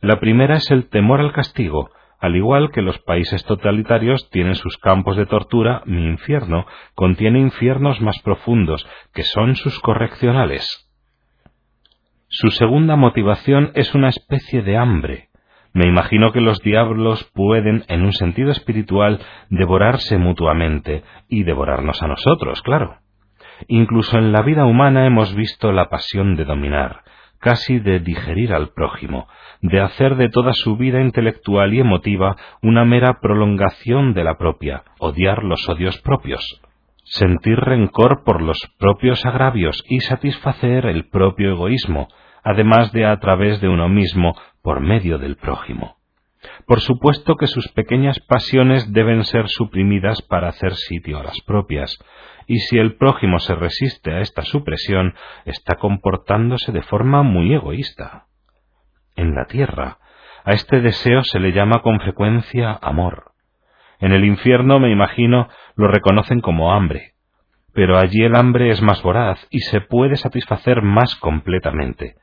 La 0.00 0.20
primera 0.20 0.56
es 0.56 0.70
el 0.70 0.88
temor 0.88 1.20
al 1.20 1.32
castigo, 1.32 1.90
al 2.20 2.34
igual 2.34 2.70
que 2.72 2.82
los 2.82 2.98
países 3.00 3.44
totalitarios 3.44 4.28
tienen 4.30 4.56
sus 4.56 4.76
campos 4.78 5.16
de 5.16 5.26
tortura, 5.26 5.82
mi 5.86 6.04
infierno 6.04 6.66
contiene 6.94 7.38
infiernos 7.38 8.00
más 8.00 8.20
profundos, 8.22 8.86
que 9.14 9.22
son 9.22 9.54
sus 9.54 9.78
correccionales. 9.80 10.88
Su 12.28 12.50
segunda 12.50 12.96
motivación 12.96 13.70
es 13.74 13.94
una 13.94 14.08
especie 14.08 14.62
de 14.62 14.76
hambre. 14.76 15.27
Me 15.72 15.86
imagino 15.86 16.32
que 16.32 16.40
los 16.40 16.60
diablos 16.60 17.30
pueden, 17.34 17.84
en 17.88 18.02
un 18.02 18.12
sentido 18.12 18.50
espiritual, 18.50 19.20
devorarse 19.50 20.18
mutuamente 20.18 21.04
y 21.28 21.44
devorarnos 21.44 22.02
a 22.02 22.08
nosotros, 22.08 22.62
claro. 22.62 22.98
Incluso 23.66 24.18
en 24.18 24.32
la 24.32 24.42
vida 24.42 24.64
humana 24.64 25.06
hemos 25.06 25.34
visto 25.34 25.72
la 25.72 25.88
pasión 25.88 26.36
de 26.36 26.44
dominar, 26.44 27.02
casi 27.40 27.78
de 27.78 28.00
digerir 28.00 28.52
al 28.52 28.70
prójimo, 28.70 29.28
de 29.60 29.80
hacer 29.80 30.16
de 30.16 30.28
toda 30.28 30.52
su 30.52 30.76
vida 30.76 31.00
intelectual 31.00 31.74
y 31.74 31.80
emotiva 31.80 32.36
una 32.62 32.84
mera 32.84 33.18
prolongación 33.20 34.14
de 34.14 34.24
la 34.24 34.38
propia, 34.38 34.84
odiar 34.98 35.42
los 35.42 35.68
odios 35.68 36.00
propios, 36.02 36.60
sentir 37.04 37.56
rencor 37.56 38.22
por 38.24 38.42
los 38.42 38.58
propios 38.78 39.24
agravios 39.24 39.82
y 39.88 40.00
satisfacer 40.00 40.86
el 40.86 41.08
propio 41.08 41.50
egoísmo, 41.50 42.08
además 42.44 42.92
de 42.92 43.06
a 43.06 43.16
través 43.18 43.60
de 43.60 43.68
uno 43.68 43.88
mismo 43.88 44.34
por 44.68 44.80
medio 44.80 45.16
del 45.16 45.36
prójimo. 45.36 45.96
Por 46.66 46.80
supuesto 46.80 47.36
que 47.36 47.46
sus 47.46 47.68
pequeñas 47.68 48.20
pasiones 48.20 48.92
deben 48.92 49.24
ser 49.24 49.48
suprimidas 49.48 50.20
para 50.20 50.48
hacer 50.48 50.74
sitio 50.74 51.18
a 51.18 51.22
las 51.22 51.40
propias, 51.40 51.98
y 52.46 52.58
si 52.58 52.76
el 52.76 52.96
prójimo 52.96 53.38
se 53.38 53.54
resiste 53.54 54.12
a 54.12 54.20
esta 54.20 54.42
supresión, 54.42 55.14
está 55.46 55.76
comportándose 55.76 56.70
de 56.70 56.82
forma 56.82 57.22
muy 57.22 57.54
egoísta. 57.54 58.26
En 59.16 59.34
la 59.34 59.46
tierra, 59.46 60.00
a 60.44 60.52
este 60.52 60.82
deseo 60.82 61.22
se 61.24 61.40
le 61.40 61.52
llama 61.52 61.80
con 61.80 61.98
frecuencia 62.00 62.78
amor. 62.82 63.32
En 64.00 64.12
el 64.12 64.26
infierno, 64.26 64.80
me 64.80 64.92
imagino, 64.92 65.48
lo 65.76 65.88
reconocen 65.88 66.42
como 66.42 66.74
hambre, 66.74 67.14
pero 67.72 67.96
allí 67.96 68.22
el 68.22 68.36
hambre 68.36 68.68
es 68.68 68.82
más 68.82 69.02
voraz 69.02 69.46
y 69.48 69.60
se 69.60 69.80
puede 69.80 70.16
satisfacer 70.16 70.82
más 70.82 71.14
completamente. 71.14 72.16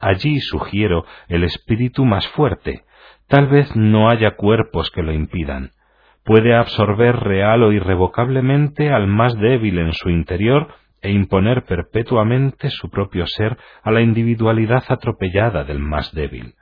Allí 0.00 0.40
sugiero 0.40 1.04
el 1.28 1.44
espíritu 1.44 2.04
más 2.04 2.26
fuerte, 2.28 2.84
tal 3.28 3.48
vez 3.48 3.74
no 3.74 4.10
haya 4.10 4.36
cuerpos 4.36 4.90
que 4.90 5.02
lo 5.02 5.12
impidan, 5.12 5.70
puede 6.24 6.54
absorber 6.54 7.16
real 7.16 7.62
o 7.62 7.72
irrevocablemente 7.72 8.90
al 8.90 9.06
más 9.06 9.38
débil 9.38 9.78
en 9.78 9.92
su 9.92 10.10
interior 10.10 10.74
e 11.00 11.12
imponer 11.12 11.64
perpetuamente 11.64 12.68
su 12.70 12.90
propio 12.90 13.26
ser 13.26 13.56
a 13.82 13.90
la 13.92 14.00
individualidad 14.00 14.84
atropellada 14.88 15.64
del 15.64 15.78
más 15.78 16.12
débil. 16.12 16.54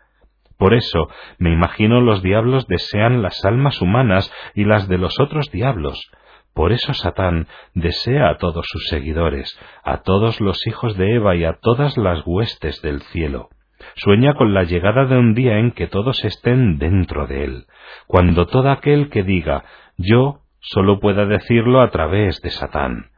Por 0.59 0.75
eso, 0.75 1.09
me 1.38 1.50
imagino 1.50 2.00
los 2.00 2.23
diablos 2.23 2.67
desean 2.67 3.23
las 3.23 3.45
almas 3.45 3.81
humanas 3.81 4.33
y 4.55 4.64
las 4.64 4.87
de 4.88 4.99
los 4.99 5.19
otros 5.19 5.50
diablos. 5.50 6.11
Por 6.54 6.73
eso 6.73 6.94
Satán 6.94 7.49
desea 7.75 8.28
a 8.28 8.37
todos 8.37 8.64
sus 8.68 8.88
seguidores, 8.88 9.58
a 9.82 10.02
todos 10.02 10.40
los 10.40 10.66
hijos 10.66 10.96
de 10.96 11.14
Eva 11.14 11.34
y 11.34 11.44
a 11.44 11.54
todas 11.61 11.96
las 11.99 12.23
huestes 12.25 12.80
del 12.80 13.02
cielo. 13.02 13.49
Sueña 13.96 14.34
con 14.34 14.54
la 14.54 14.62
llegada 14.62 15.04
de 15.04 15.18
un 15.18 15.34
día 15.34 15.58
en 15.58 15.73
que 15.73 15.88
todos 15.88 16.25
estén 16.25 16.78
dentro 16.78 17.26
de 17.26 17.44
él, 17.44 17.66
cuando 18.06 18.46
todo 18.46 18.70
aquel 18.70 19.11
que 19.11 19.23
diga 19.25 19.64
yo 19.96 20.40
solo 20.61 21.00
pueda 21.00 21.26
decirlo 21.26 21.80
a 21.80 21.90
través 21.90 22.40
de 22.40 22.50
Satán. 22.50 23.11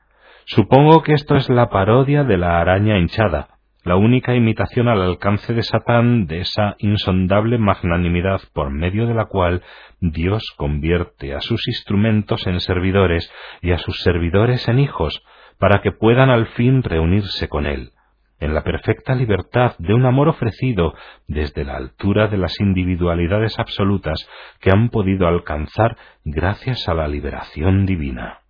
Supongo 0.46 1.02
que 1.02 1.12
esto 1.12 1.36
es 1.36 1.48
la 1.48 1.68
parodia 1.68 2.24
de 2.24 2.36
la 2.36 2.60
araña 2.60 2.98
hinchada, 2.98 3.55
la 3.86 3.94
única 3.94 4.34
imitación 4.34 4.88
al 4.88 5.00
alcance 5.00 5.54
de 5.54 5.62
Satán 5.62 6.26
de 6.26 6.40
esa 6.40 6.74
insondable 6.78 7.56
magnanimidad 7.56 8.40
por 8.52 8.70
medio 8.70 9.06
de 9.06 9.14
la 9.14 9.26
cual 9.26 9.62
Dios 10.00 10.42
convierte 10.56 11.34
a 11.34 11.40
sus 11.40 11.68
instrumentos 11.68 12.48
en 12.48 12.58
servidores 12.58 13.32
y 13.62 13.70
a 13.70 13.78
sus 13.78 14.02
servidores 14.02 14.66
en 14.66 14.80
hijos, 14.80 15.22
para 15.60 15.82
que 15.82 15.92
puedan 15.92 16.30
al 16.30 16.48
fin 16.48 16.82
reunirse 16.82 17.48
con 17.48 17.64
Él 17.64 17.92
en 18.40 18.54
la 18.54 18.64
perfecta 18.64 19.14
libertad 19.14 19.76
de 19.78 19.94
un 19.94 20.04
amor 20.04 20.28
ofrecido 20.30 20.94
desde 21.28 21.64
la 21.64 21.76
altura 21.76 22.26
de 22.26 22.38
las 22.38 22.58
individualidades 22.58 23.56
absolutas 23.56 24.28
que 24.60 24.72
han 24.72 24.88
podido 24.88 25.28
alcanzar 25.28 25.96
gracias 26.24 26.88
a 26.88 26.94
la 26.94 27.06
liberación 27.06 27.86
divina. 27.86 28.40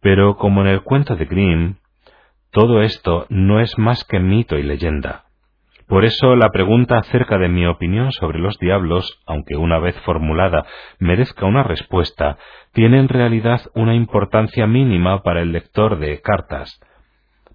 Pero 0.00 0.36
como 0.36 0.62
en 0.62 0.68
el 0.68 0.82
cuento 0.82 1.16
de 1.16 1.26
Grimm, 1.26 1.76
todo 2.50 2.82
esto 2.82 3.26
no 3.28 3.60
es 3.60 3.78
más 3.78 4.04
que 4.04 4.20
mito 4.20 4.56
y 4.58 4.62
leyenda. 4.62 5.26
Por 5.86 6.04
eso 6.04 6.34
la 6.34 6.50
pregunta 6.50 6.98
acerca 6.98 7.38
de 7.38 7.48
mi 7.48 7.64
opinión 7.64 8.10
sobre 8.10 8.40
los 8.40 8.58
diablos, 8.58 9.22
aunque 9.24 9.56
una 9.56 9.78
vez 9.78 9.94
formulada 10.00 10.66
merezca 10.98 11.46
una 11.46 11.62
respuesta, 11.62 12.38
tiene 12.72 12.98
en 12.98 13.08
realidad 13.08 13.60
una 13.74 13.94
importancia 13.94 14.66
mínima 14.66 15.22
para 15.22 15.42
el 15.42 15.52
lector 15.52 16.00
de 16.00 16.20
cartas. 16.20 16.80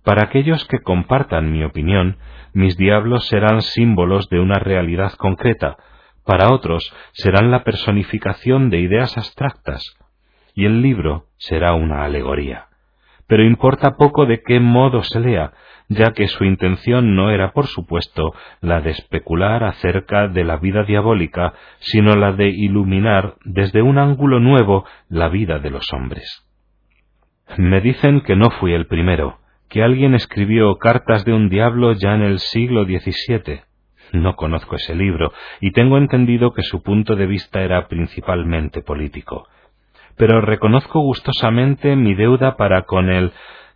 Para 0.03 0.23
aquellos 0.23 0.65
que 0.65 0.79
compartan 0.79 1.51
mi 1.51 1.63
opinión, 1.63 2.17
mis 2.53 2.77
diablos 2.77 3.27
serán 3.27 3.61
símbolos 3.61 4.29
de 4.29 4.39
una 4.39 4.59
realidad 4.59 5.11
concreta, 5.13 5.75
para 6.25 6.53
otros 6.53 6.93
serán 7.11 7.51
la 7.51 7.63
personificación 7.63 8.69
de 8.69 8.79
ideas 8.79 9.17
abstractas, 9.17 9.97
y 10.53 10.65
el 10.65 10.81
libro 10.81 11.25
será 11.37 11.73
una 11.73 12.05
alegoría. 12.05 12.70
Pero 13.31 13.45
importa 13.45 13.95
poco 13.95 14.25
de 14.25 14.41
qué 14.43 14.59
modo 14.59 15.03
se 15.03 15.21
lea, 15.21 15.53
ya 15.87 16.11
que 16.11 16.27
su 16.27 16.43
intención 16.43 17.15
no 17.15 17.29
era, 17.29 17.53
por 17.53 17.67
supuesto, 17.67 18.33
la 18.59 18.81
de 18.81 18.89
especular 18.89 19.63
acerca 19.63 20.27
de 20.27 20.43
la 20.43 20.57
vida 20.57 20.83
diabólica, 20.83 21.53
sino 21.79 22.17
la 22.17 22.33
de 22.33 22.49
iluminar 22.49 23.35
desde 23.45 23.81
un 23.83 23.99
ángulo 23.99 24.41
nuevo 24.41 24.83
la 25.07 25.29
vida 25.29 25.59
de 25.59 25.69
los 25.69 25.93
hombres. 25.93 26.45
Me 27.57 27.79
dicen 27.79 28.19
que 28.19 28.35
no 28.35 28.49
fui 28.49 28.73
el 28.73 28.87
primero, 28.87 29.37
que 29.69 29.81
alguien 29.81 30.13
escribió 30.13 30.75
Cartas 30.75 31.23
de 31.23 31.31
un 31.31 31.47
Diablo 31.47 31.93
ya 31.93 32.15
en 32.15 32.23
el 32.23 32.39
siglo 32.39 32.83
XVII. 32.83 33.61
No 34.11 34.35
conozco 34.35 34.75
ese 34.75 34.93
libro, 34.93 35.31
y 35.61 35.71
tengo 35.71 35.97
entendido 35.97 36.51
que 36.51 36.63
su 36.63 36.83
punto 36.83 37.15
de 37.15 37.27
vista 37.27 37.61
era 37.61 37.87
principalmente 37.87 38.81
político. 38.81 39.47
Pero 40.21 40.39
reconozco 40.39 40.99
gustosamente 40.99 41.95
mi 41.95 42.13
deuda 42.13 42.55
para 42.55 42.83
con 42.83 43.09
el 43.09 43.31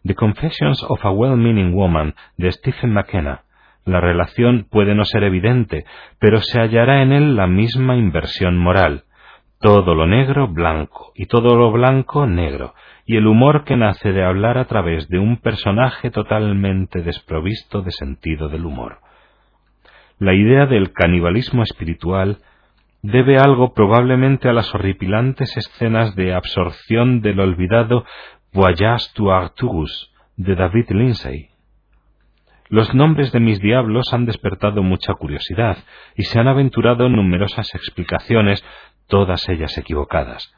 The 0.05 0.13
Confessions 0.13 0.85
of 0.87 1.03
a 1.03 1.09
Well-Meaning 1.09 1.73
Woman 1.73 2.13
de 2.37 2.51
Stephen 2.51 2.93
McKenna. 2.93 3.45
La 3.83 3.99
relación 3.99 4.67
puede 4.69 4.93
no 4.93 5.05
ser 5.05 5.23
evidente, 5.23 5.85
pero 6.19 6.41
se 6.41 6.59
hallará 6.59 7.01
en 7.01 7.13
él 7.13 7.35
la 7.35 7.47
misma 7.47 7.95
inversión 7.95 8.59
moral. 8.59 9.05
Todo 9.59 9.95
lo 9.95 10.05
negro 10.05 10.47
blanco 10.47 11.13
y 11.15 11.25
todo 11.25 11.55
lo 11.55 11.71
blanco 11.71 12.27
negro, 12.27 12.75
y 13.07 13.17
el 13.17 13.25
humor 13.25 13.63
que 13.63 13.75
nace 13.75 14.11
de 14.11 14.23
hablar 14.23 14.59
a 14.59 14.65
través 14.65 15.09
de 15.09 15.17
un 15.17 15.37
personaje 15.37 16.11
totalmente 16.11 17.01
desprovisto 17.01 17.81
de 17.81 17.89
sentido 17.89 18.49
del 18.49 18.67
humor. 18.67 18.99
La 20.19 20.35
idea 20.35 20.67
del 20.67 20.93
canibalismo 20.93 21.63
espiritual 21.63 22.37
debe 23.05 23.37
algo 23.37 23.73
probablemente 23.73 24.49
a 24.49 24.53
las 24.53 24.73
horripilantes 24.73 25.55
escenas 25.57 26.15
de 26.15 26.33
absorción 26.33 27.21
del 27.21 27.39
olvidado 27.39 28.03
Voyage 28.51 29.09
to 29.13 29.31
Arturus 29.31 30.11
de 30.37 30.55
David 30.55 30.89
Lindsay. 30.89 31.49
Los 32.67 32.95
nombres 32.95 33.31
de 33.31 33.39
mis 33.39 33.59
diablos 33.59 34.11
han 34.11 34.25
despertado 34.25 34.81
mucha 34.81 35.13
curiosidad 35.13 35.77
y 36.15 36.23
se 36.23 36.39
han 36.39 36.47
aventurado 36.47 37.07
numerosas 37.07 37.75
explicaciones, 37.75 38.65
todas 39.07 39.47
ellas 39.49 39.77
equivocadas. 39.77 40.51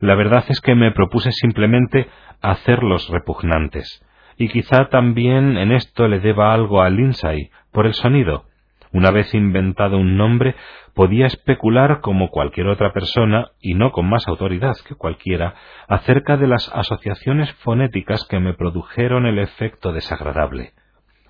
La 0.00 0.14
verdad 0.14 0.46
es 0.48 0.62
que 0.62 0.74
me 0.74 0.92
propuse 0.92 1.30
simplemente 1.30 2.08
hacerlos 2.40 3.10
repugnantes, 3.10 4.02
y 4.38 4.48
quizá 4.48 4.88
también 4.88 5.58
en 5.58 5.72
esto 5.72 6.08
le 6.08 6.20
deba 6.20 6.54
algo 6.54 6.80
a 6.80 6.88
Lindsay 6.88 7.50
por 7.70 7.84
el 7.86 7.92
sonido, 7.92 8.46
una 8.92 9.10
vez 9.10 9.32
inventado 9.34 9.98
un 9.98 10.16
nombre, 10.16 10.54
podía 10.94 11.26
especular 11.26 12.00
como 12.00 12.28
cualquier 12.28 12.68
otra 12.68 12.92
persona, 12.92 13.52
y 13.60 13.74
no 13.74 13.92
con 13.92 14.08
más 14.08 14.28
autoridad 14.28 14.76
que 14.86 14.94
cualquiera, 14.94 15.54
acerca 15.88 16.36
de 16.36 16.46
las 16.46 16.70
asociaciones 16.74 17.52
fonéticas 17.54 18.26
que 18.28 18.38
me 18.38 18.54
produjeron 18.54 19.26
el 19.26 19.38
efecto 19.38 19.92
desagradable. 19.92 20.72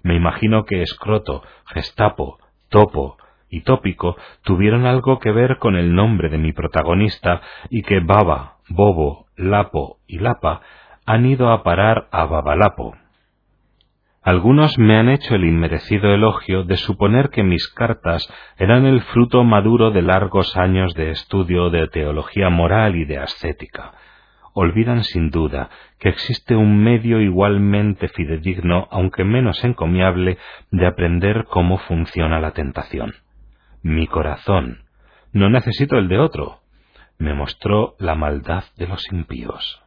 Me 0.03 0.17
imagino 0.17 0.65
que 0.65 0.83
escroto, 0.83 1.43
gestapo, 1.67 2.39
topo 2.69 3.17
y 3.49 3.61
tópico 3.61 4.17
tuvieron 4.43 4.87
algo 4.87 5.19
que 5.21 5.31
ver 5.31 5.59
con 5.59 5.77
el 5.77 5.95
nombre 5.95 6.29
de 6.29 6.39
mi 6.39 6.53
protagonista 6.53 7.43
y 7.71 7.83
que 7.83 8.01
baba, 8.01 8.57
bobo, 8.69 9.27
lapo 9.37 9.99
y 10.07 10.19
lapa 10.19 10.63
han 11.05 11.27
ido 11.27 11.51
a 11.51 11.63
parar 11.63 12.09
a 12.11 12.25
babalapo. 12.25 12.95
Algunos 14.25 14.79
me 14.79 14.97
han 14.97 15.09
hecho 15.09 15.35
el 15.35 15.45
inmerecido 15.45 16.15
elogio 16.15 16.63
de 16.63 16.77
suponer 16.77 17.31
que 17.31 17.43
mis 17.43 17.67
cartas 17.67 18.33
eran 18.57 18.87
el 18.87 19.03
fruto 19.03 19.43
maduro 19.43 19.91
de 19.91 20.03
largos 20.03 20.57
años 20.57 20.95
de 20.95 21.11
estudio 21.11 21.71
de 21.71 21.89
teología 21.89 22.49
moral 22.49 22.95
y 22.95 23.05
de 23.05 23.19
ascética. 23.19 23.95
Olvidan 24.55 25.03
sin 25.03 25.31
duda 25.31 25.71
que 25.99 26.09
existe 26.09 26.55
un 26.55 26.85
medio 26.85 27.21
igualmente 27.21 28.07
fidedigno, 28.07 28.87
aunque 28.93 29.25
menos 29.25 29.65
encomiable, 29.65 30.39
de 30.71 30.87
aprender 30.87 31.47
cómo 31.47 31.79
funciona 31.79 32.39
la 32.39 32.53
tentación. 32.53 33.15
Mi 33.83 34.07
corazón. 34.07 34.85
No 35.33 35.51
necesito 35.51 35.97
el 35.97 36.07
de 36.07 36.21
otro. 36.21 36.61
Me 37.19 37.35
mostró 37.35 37.97
la 37.99 38.15
maldad 38.15 38.65
de 38.77 38.87
los 38.87 39.11
impíos. 39.11 39.83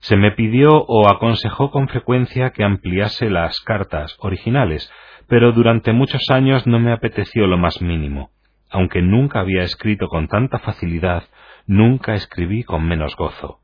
Se 0.00 0.16
me 0.16 0.32
pidió 0.32 0.70
o 0.72 1.08
aconsejó 1.08 1.70
con 1.70 1.88
frecuencia 1.88 2.50
que 2.50 2.64
ampliase 2.64 3.28
las 3.28 3.60
cartas 3.60 4.16
originales, 4.20 4.90
pero 5.28 5.52
durante 5.52 5.92
muchos 5.92 6.22
años 6.30 6.66
no 6.66 6.78
me 6.78 6.92
apeteció 6.92 7.46
lo 7.46 7.58
más 7.58 7.82
mínimo. 7.82 8.30
Aunque 8.70 9.02
nunca 9.02 9.40
había 9.40 9.62
escrito 9.62 10.08
con 10.08 10.26
tanta 10.26 10.58
facilidad, 10.58 11.24
nunca 11.66 12.14
escribí 12.14 12.64
con 12.64 12.86
menos 12.86 13.14
gozo. 13.14 13.58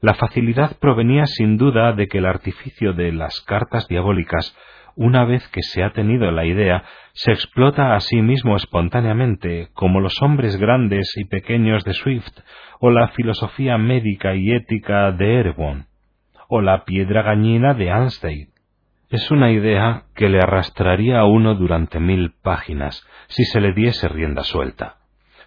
La 0.00 0.14
facilidad 0.14 0.76
provenía 0.78 1.26
sin 1.26 1.56
duda 1.56 1.92
de 1.92 2.08
que 2.08 2.18
el 2.18 2.26
artificio 2.26 2.92
de 2.92 3.12
las 3.12 3.40
cartas 3.40 3.88
diabólicas 3.88 4.54
una 4.96 5.24
vez 5.24 5.46
que 5.48 5.62
se 5.62 5.82
ha 5.82 5.90
tenido 5.90 6.30
la 6.30 6.44
idea, 6.44 6.84
se 7.12 7.32
explota 7.32 7.94
a 7.94 8.00
sí 8.00 8.22
mismo 8.22 8.56
espontáneamente, 8.56 9.68
como 9.74 10.00
los 10.00 10.20
hombres 10.22 10.56
grandes 10.56 11.12
y 11.16 11.24
pequeños 11.24 11.84
de 11.84 11.94
Swift, 11.94 12.32
o 12.80 12.90
la 12.90 13.08
filosofía 13.08 13.78
médica 13.78 14.34
y 14.34 14.52
ética 14.52 15.12
de 15.12 15.40
Erewhon, 15.40 15.86
o 16.48 16.60
la 16.60 16.84
piedra 16.84 17.22
gañina 17.22 17.74
de 17.74 17.90
Anstey. 17.90 18.48
Es 19.10 19.30
una 19.30 19.50
idea 19.50 20.04
que 20.14 20.30
le 20.30 20.38
arrastraría 20.38 21.20
a 21.20 21.26
uno 21.26 21.54
durante 21.54 22.00
mil 22.00 22.32
páginas 22.42 23.06
si 23.28 23.44
se 23.44 23.60
le 23.60 23.74
diese 23.74 24.08
rienda 24.08 24.42
suelta. 24.42 24.96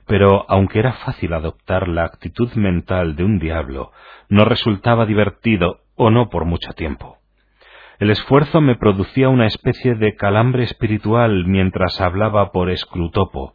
Pero 0.06 0.46
aunque 0.50 0.78
era 0.78 0.94
fácil 0.94 1.34
adoptar 1.34 1.88
la 1.88 2.06
actitud 2.06 2.54
mental 2.54 3.16
de 3.16 3.24
un 3.24 3.40
diablo, 3.40 3.92
no 4.30 4.46
resultaba 4.46 5.08
divertido 5.08 5.80
o 5.96 6.12
no 6.12 6.30
por 6.30 6.46
mucho 6.46 6.74
tiempo. 6.74 7.18
El 7.98 8.10
esfuerzo 8.12 8.60
me 8.60 8.76
producía 8.76 9.30
una 9.30 9.48
especie 9.48 9.96
de 9.96 10.16
calambre 10.16 10.64
espiritual 10.64 11.46
mientras 11.46 12.02
hablaba 12.02 12.52
por 12.52 12.70
escrutopo. 12.70 13.54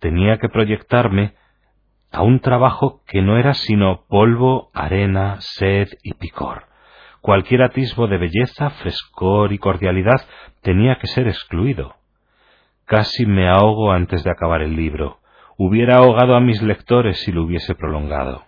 Tenía 0.00 0.38
que 0.38 0.48
proyectarme 0.48 1.34
a 2.12 2.22
un 2.22 2.40
trabajo 2.40 3.02
que 3.06 3.22
no 3.22 3.38
era 3.38 3.54
sino 3.54 4.04
polvo, 4.08 4.70
arena, 4.74 5.36
sed 5.40 5.88
y 6.02 6.14
picor. 6.14 6.64
Cualquier 7.20 7.62
atisbo 7.62 8.06
de 8.06 8.18
belleza, 8.18 8.70
frescor 8.70 9.52
y 9.52 9.58
cordialidad 9.58 10.26
tenía 10.62 10.96
que 10.96 11.06
ser 11.06 11.28
excluido. 11.28 11.96
Casi 12.84 13.24
me 13.24 13.48
ahogo 13.48 13.92
antes 13.92 14.24
de 14.24 14.30
acabar 14.30 14.62
el 14.62 14.74
libro. 14.74 15.20
Hubiera 15.56 15.98
ahogado 15.98 16.34
a 16.34 16.40
mis 16.40 16.62
lectores 16.62 17.20
si 17.20 17.32
lo 17.32 17.44
hubiese 17.44 17.74
prolongado. 17.74 18.44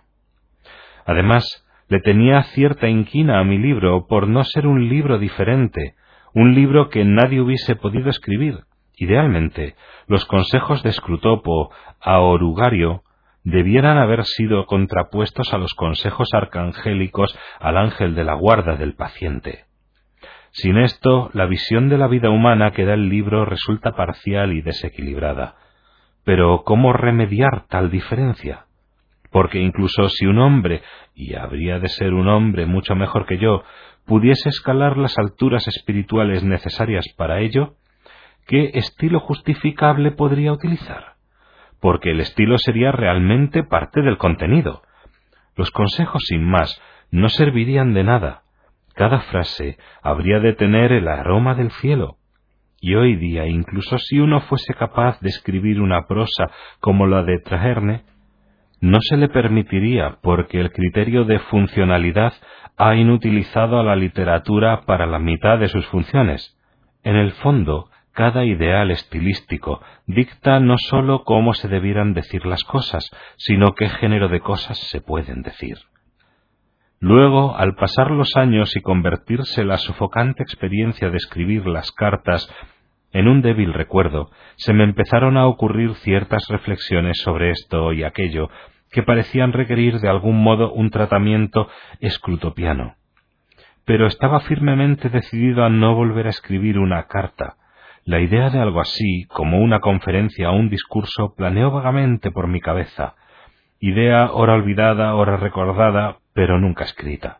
Además, 1.05 1.65
le 1.93 1.99
tenía 1.99 2.41
cierta 2.55 2.87
inquina 2.87 3.39
a 3.39 3.43
mi 3.43 3.59
libro 3.59 4.07
por 4.07 4.27
no 4.27 4.43
ser 4.43 4.65
un 4.65 4.89
libro 4.89 5.19
diferente, 5.19 5.93
un 6.33 6.55
libro 6.55 6.89
que 6.89 7.05
nadie 7.05 7.39
hubiese 7.39 7.75
podido 7.75 8.09
escribir. 8.09 8.61
Idealmente, 8.97 9.75
los 10.07 10.25
consejos 10.25 10.81
de 10.81 10.91
Scrutopo 10.91 11.69
a 12.01 12.19
Orugario 12.19 13.03
debieran 13.43 13.99
haber 13.99 14.25
sido 14.25 14.65
contrapuestos 14.65 15.53
a 15.53 15.59
los 15.59 15.75
consejos 15.75 16.29
arcangélicos 16.33 17.37
al 17.59 17.77
ángel 17.77 18.15
de 18.15 18.23
la 18.23 18.33
guarda 18.33 18.75
del 18.75 18.95
paciente. 18.95 19.65
Sin 20.49 20.79
esto, 20.79 21.29
la 21.33 21.45
visión 21.45 21.89
de 21.89 21.99
la 21.99 22.07
vida 22.07 22.31
humana 22.31 22.71
que 22.71 22.85
da 22.85 22.95
el 22.95 23.07
libro 23.07 23.45
resulta 23.45 23.95
parcial 23.95 24.53
y 24.53 24.63
desequilibrada. 24.63 25.57
Pero 26.23 26.63
¿cómo 26.63 26.91
remediar 26.91 27.67
tal 27.67 27.91
diferencia? 27.91 28.65
Porque 29.33 29.59
incluso 29.59 30.07
si 30.09 30.27
un 30.27 30.37
hombre, 30.37 30.83
y 31.15 31.33
habría 31.33 31.79
de 31.79 31.89
ser 31.89 32.13
un 32.13 32.27
hombre 32.27 32.67
mucho 32.67 32.95
mejor 32.95 33.25
que 33.25 33.39
yo, 33.39 33.63
pudiese 34.05 34.47
escalar 34.49 34.95
las 34.95 35.17
alturas 35.17 35.67
espirituales 35.67 36.43
necesarias 36.43 37.05
para 37.17 37.39
ello, 37.39 37.73
¿qué 38.45 38.69
estilo 38.75 39.19
justificable 39.19 40.11
podría 40.11 40.53
utilizar? 40.53 41.15
Porque 41.81 42.11
el 42.11 42.19
estilo 42.19 42.59
sería 42.59 42.91
realmente 42.91 43.63
parte 43.63 44.03
del 44.03 44.17
contenido. 44.17 44.83
Los 45.55 45.71
consejos 45.71 46.21
sin 46.27 46.43
más 46.43 46.79
no 47.09 47.27
servirían 47.27 47.95
de 47.95 48.03
nada. 48.03 48.43
Cada 48.93 49.19
frase 49.21 49.77
habría 50.03 50.39
de 50.39 50.53
tener 50.53 50.91
el 50.91 51.07
aroma 51.07 51.55
del 51.55 51.71
cielo. 51.71 52.17
Y 52.79 52.93
hoy 52.93 53.15
día, 53.15 53.47
incluso 53.47 53.97
si 53.97 54.19
uno 54.19 54.41
fuese 54.41 54.75
capaz 54.75 55.19
de 55.21 55.29
escribir 55.29 55.81
una 55.81 56.05
prosa 56.05 56.51
como 56.79 57.07
la 57.07 57.23
de 57.23 57.39
Traherne, 57.39 58.03
no 58.83 58.99
se 58.99 59.15
le 59.15 59.29
permitiría 59.29 60.17
porque 60.21 60.59
el 60.59 60.73
criterio 60.73 61.23
de 61.23 61.39
funcionalidad 61.39 62.33
ha 62.75 62.95
inutilizado 62.95 63.79
a 63.79 63.83
la 63.83 63.95
literatura 63.95 64.81
para 64.81 65.05
la 65.05 65.19
mitad 65.19 65.57
de 65.57 65.69
sus 65.69 65.87
funciones. 65.87 66.57
En 67.01 67.15
el 67.15 67.31
fondo, 67.31 67.89
cada 68.11 68.43
ideal 68.43 68.91
estilístico 68.91 69.81
dicta 70.05 70.59
no 70.59 70.75
sólo 70.77 71.23
cómo 71.23 71.53
se 71.53 71.69
debieran 71.69 72.13
decir 72.13 72.45
las 72.45 72.65
cosas, 72.65 73.09
sino 73.37 73.73
qué 73.73 73.87
género 73.87 74.27
de 74.27 74.41
cosas 74.41 74.77
se 74.77 74.99
pueden 74.99 75.43
decir. 75.43 75.77
Luego, 76.99 77.55
al 77.55 77.75
pasar 77.75 78.11
los 78.11 78.35
años 78.35 78.75
y 78.75 78.81
convertirse 78.81 79.63
la 79.63 79.77
sofocante 79.77 80.43
experiencia 80.43 81.09
de 81.09 81.15
escribir 81.15 81.67
las 81.67 81.93
cartas 81.93 82.53
en 83.13 83.29
un 83.29 83.41
débil 83.41 83.73
recuerdo, 83.73 84.29
se 84.57 84.73
me 84.73 84.83
empezaron 84.83 85.37
a 85.37 85.47
ocurrir 85.47 85.93
ciertas 85.95 86.47
reflexiones 86.49 87.21
sobre 87.21 87.51
esto 87.51 87.93
y 87.93 88.03
aquello 88.03 88.49
que 88.93 89.03
parecían 89.03 89.51
requerir 89.51 89.99
de 89.99 90.07
algún 90.07 90.41
modo 90.41 90.71
un 90.71 90.91
tratamiento 90.91 91.67
escrutopiano. 91.99 92.95
Pero 93.85 94.05
estaba 94.07 94.39
firmemente 94.41 95.09
decidido 95.09 95.65
a 95.65 95.69
no 95.69 95.95
volver 95.95 96.27
a 96.27 96.29
escribir 96.29 96.77
una 96.77 97.07
carta. 97.07 97.57
La 98.05 98.21
idea 98.21 98.49
de 98.51 98.59
algo 98.59 98.79
así, 98.79 99.25
como 99.27 99.59
una 99.59 99.79
conferencia 99.79 100.51
o 100.51 100.55
un 100.55 100.69
discurso, 100.69 101.33
planeó 101.35 101.71
vagamente 101.71 102.31
por 102.31 102.47
mi 102.47 102.61
cabeza. 102.61 103.15
Idea 103.79 104.31
ora 104.31 104.53
olvidada, 104.53 105.15
ora 105.15 105.37
recordada, 105.37 106.19
pero 106.33 106.59
nunca 106.59 106.83
escrita. 106.83 107.39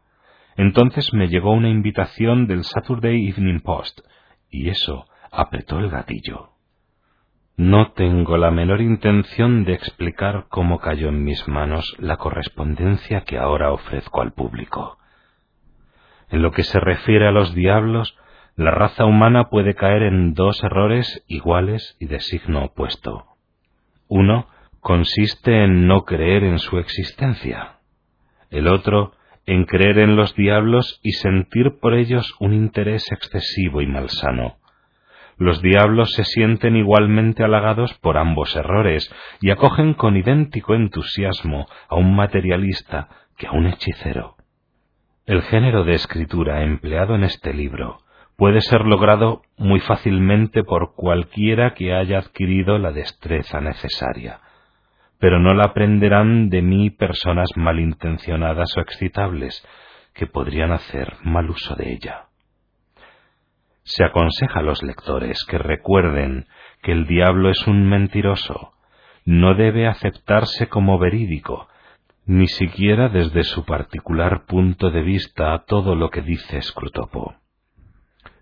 Entonces 0.58 1.13
me 1.13 1.28
llegó 1.28 1.54
una 1.54 1.70
invitación 1.70 2.48
del 2.48 2.63
Saturday 2.63 3.30
Evening 3.30 3.60
Post, 3.60 4.00
y 4.50 4.70
eso 4.70 5.06
apretó 5.32 5.80
el 5.80 5.89
gatillo. 5.89 6.53
No 7.56 7.92
tengo 7.92 8.38
la 8.38 8.50
menor 8.50 8.82
intención 8.82 9.63
de 9.63 9.74
explicar 9.74 10.46
cómo 10.50 10.80
cayó 10.80 11.10
en 11.10 11.24
mis 11.24 11.48
manos 11.48 11.96
la 12.00 12.18
correspondencia 12.18 13.22
que 13.22 13.38
ahora 13.38 13.72
ofrezco 13.72 14.22
al 14.22 14.34
público. 14.34 14.98
En 16.32 16.42
lo 16.42 16.52
que 16.52 16.63
se 16.63 16.80
refiere 16.80 17.28
a 17.28 17.32
los 17.32 17.54
diablos, 17.54 18.18
la 18.56 18.72
raza 18.72 19.06
humana 19.06 19.50
puede 19.52 19.76
caer 19.76 20.02
en 20.02 20.34
dos 20.34 20.63
errores 20.63 21.24
iguales 21.28 21.96
y 22.00 22.08
de 22.08 22.22
signo 22.22 22.66
opuesto. 22.66 23.26
Uno 24.08 24.48
consiste 24.80 25.63
en 25.63 25.86
no 25.86 26.06
creer 26.06 26.44
en 26.44 26.58
su 26.58 26.80
existencia. 26.80 27.78
El 28.50 28.68
otro 28.68 29.13
en 29.46 29.66
creer 29.66 30.00
en 30.00 30.16
los 30.16 30.34
diablos 30.34 31.00
y 31.04 31.12
sentir 31.12 31.78
por 31.80 31.94
ellos 31.94 32.36
un 32.39 32.54
interés 32.54 33.12
excesivo 33.12 33.82
y 33.82 33.86
malsano 33.88 34.58
los 35.38 35.62
diablos 35.62 36.13
se 36.13 36.24
sienten 36.24 36.76
igualmente 36.76 37.43
halagados 37.43 37.93
por 37.96 38.17
ambos 38.17 38.56
errores 38.56 39.13
y 39.41 39.50
acogen 39.50 39.93
con 39.93 40.17
idéntico 40.17 40.76
entusiasmo 40.76 41.67
a 41.89 41.96
un 41.96 42.15
materialista 42.15 43.10
que 43.38 43.48
a 43.48 43.52
un 43.52 43.67
hechicero. 43.67 44.36
El 45.26 45.41
género 45.41 45.84
de 45.84 45.93
escritura 45.93 46.63
empleado 46.63 47.15
en 47.15 47.24
este 47.24 47.54
libro 47.54 48.00
puede 48.36 48.62
ser 48.62 48.82
logrado 48.82 49.41
muy 49.58 49.80
fácilmente 49.80 50.63
por 50.63 50.96
cualquiera 50.96 51.74
que 51.74 51.93
haya 51.93 52.19
adquirido 52.19 52.78
la 52.78 52.91
destreza 52.91 53.62
necesaria, 53.62 54.41
pero 55.19 55.39
no 55.39 55.54
la 55.54 55.65
aprenderán 55.65 56.50
de 56.50 56.62
mí 56.62 56.89
personas 56.89 57.50
malintencionadas 57.56 58.76
o 58.78 58.82
excitables 58.82 59.65
que 60.13 60.28
podrían 60.28 60.72
hacer 60.72 61.13
mal 61.24 61.50
uso 61.50 61.76
de 61.76 61.93
ella. 61.93 62.26
Se 63.84 64.04
aconseja 64.04 64.60
a 64.60 64.63
los 64.63 64.82
lectores 64.84 65.43
que 65.48 65.58
recuerden 65.58 66.48
que 66.82 66.91
el 66.91 67.06
diablo 67.06 67.50
es 67.50 67.67
un 67.67 67.89
mentiroso, 67.89 68.74
no 69.26 69.56
debe 69.56 69.88
aceptarse 69.88 70.67
como 70.67 71.00
verídico, 71.00 71.67
ni 72.26 72.48
siquiera 72.48 73.10
desde 73.10 73.43
su 73.43 73.65
particular 73.65 74.46
punto 74.46 74.91
de 74.91 75.02
vista 75.02 75.54
a 75.54 75.65
todo 75.65 75.96
lo 75.96 76.10
que 76.10 76.22
dice 76.22 76.62
Scrutopo. 76.62 77.36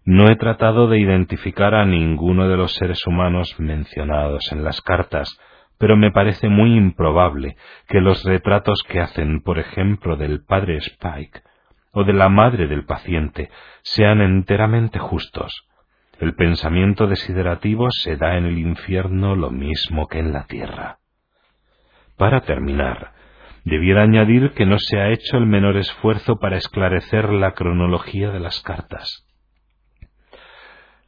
No 0.04 0.30
he 0.30 0.36
tratado 0.36 0.88
de 0.88 1.00
identificar 1.00 1.76
a 1.76 1.86
ninguno 1.86 2.48
de 2.48 2.58
los 2.58 2.74
seres 2.74 3.06
humanos 3.06 3.56
mencionados 3.60 4.52
en 4.52 4.64
las 4.64 4.82
cartas, 4.82 5.40
pero 5.78 5.96
me 5.96 6.12
parece 6.12 6.48
muy 6.48 6.76
improbable 6.76 7.56
que 7.88 8.02
los 8.02 8.24
retratos 8.24 8.84
que 8.88 9.00
hacen, 9.00 9.42
por 9.42 9.60
ejemplo, 9.60 10.16
del 10.16 10.44
padre 10.44 10.78
Spike, 10.78 11.42
o 11.92 12.04
de 12.04 12.14
la 12.14 12.30
madre 12.30 12.68
del 12.68 12.86
paciente 12.86 13.50
sean 13.82 14.22
enteramente 14.22 15.00
justos. 15.00 15.68
El 16.20 16.36
pensamiento 16.36 17.08
desiderativo 17.08 17.90
se 17.92 18.16
da 18.16 18.38
en 18.38 18.46
el 18.46 18.58
infierno 18.58 19.36
lo 19.36 19.50
mismo 19.50 20.08
que 20.08 20.20
en 20.20 20.34
la 20.34 20.46
tierra. 20.46 21.00
Para 22.18 22.42
terminar, 22.42 23.14
debiera 23.66 24.04
añadir 24.04 24.52
que 24.52 24.66
no 24.66 24.78
se 24.78 25.00
ha 25.00 25.10
hecho 25.10 25.38
el 25.38 25.46
menor 25.46 25.78
esfuerzo 25.78 26.38
para 26.38 26.58
esclarecer 26.58 27.30
la 27.32 27.54
cronología 27.54 28.30
de 28.30 28.40
las 28.40 28.62
cartas. 28.62 29.26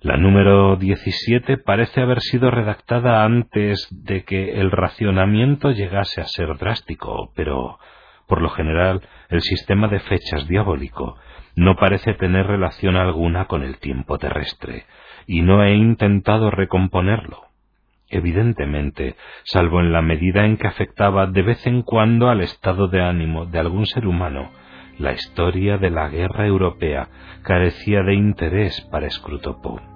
La 0.01 0.17
número 0.17 0.75
17 0.75 1.57
parece 1.59 2.01
haber 2.01 2.19
sido 2.19 2.51
redactada 2.51 3.23
antes 3.23 3.87
de 3.89 4.25
que 4.25 4.59
el 4.59 4.69
racionamiento 4.69 5.71
llegase 5.71 6.19
a 6.19 6.25
ser 6.25 6.57
drástico, 6.57 7.31
pero 7.35 7.79
por 8.27 8.41
lo 8.41 8.49
general, 8.49 9.01
el 9.29 9.41
sistema 9.41 9.87
de 9.87 9.99
fechas 9.99 10.47
diabólico 10.47 11.17
no 11.55 11.75
parece 11.75 12.13
tener 12.13 12.47
relación 12.47 12.95
alguna 12.95 13.45
con 13.45 13.63
el 13.63 13.77
tiempo 13.77 14.17
terrestre, 14.17 14.85
y 15.27 15.41
no 15.41 15.63
he 15.63 15.75
intentado 15.75 16.49
recomponerlo. 16.51 17.41
Evidentemente, 18.09 19.15
salvo 19.43 19.79
en 19.79 19.91
la 19.91 20.01
medida 20.01 20.45
en 20.45 20.57
que 20.57 20.67
afectaba 20.67 21.27
de 21.27 21.41
vez 21.41 21.65
en 21.65 21.81
cuando 21.81 22.29
al 22.29 22.41
estado 22.41 22.87
de 22.87 23.01
ánimo 23.01 23.45
de 23.45 23.59
algún 23.59 23.85
ser 23.85 24.05
humano, 24.05 24.51
la 24.99 25.13
historia 25.13 25.77
de 25.77 25.89
la 25.89 26.09
guerra 26.09 26.45
europea 26.45 27.07
carecía 27.43 28.03
de 28.03 28.13
interés 28.13 28.81
para 28.91 29.09
Scrutopo. 29.09 29.92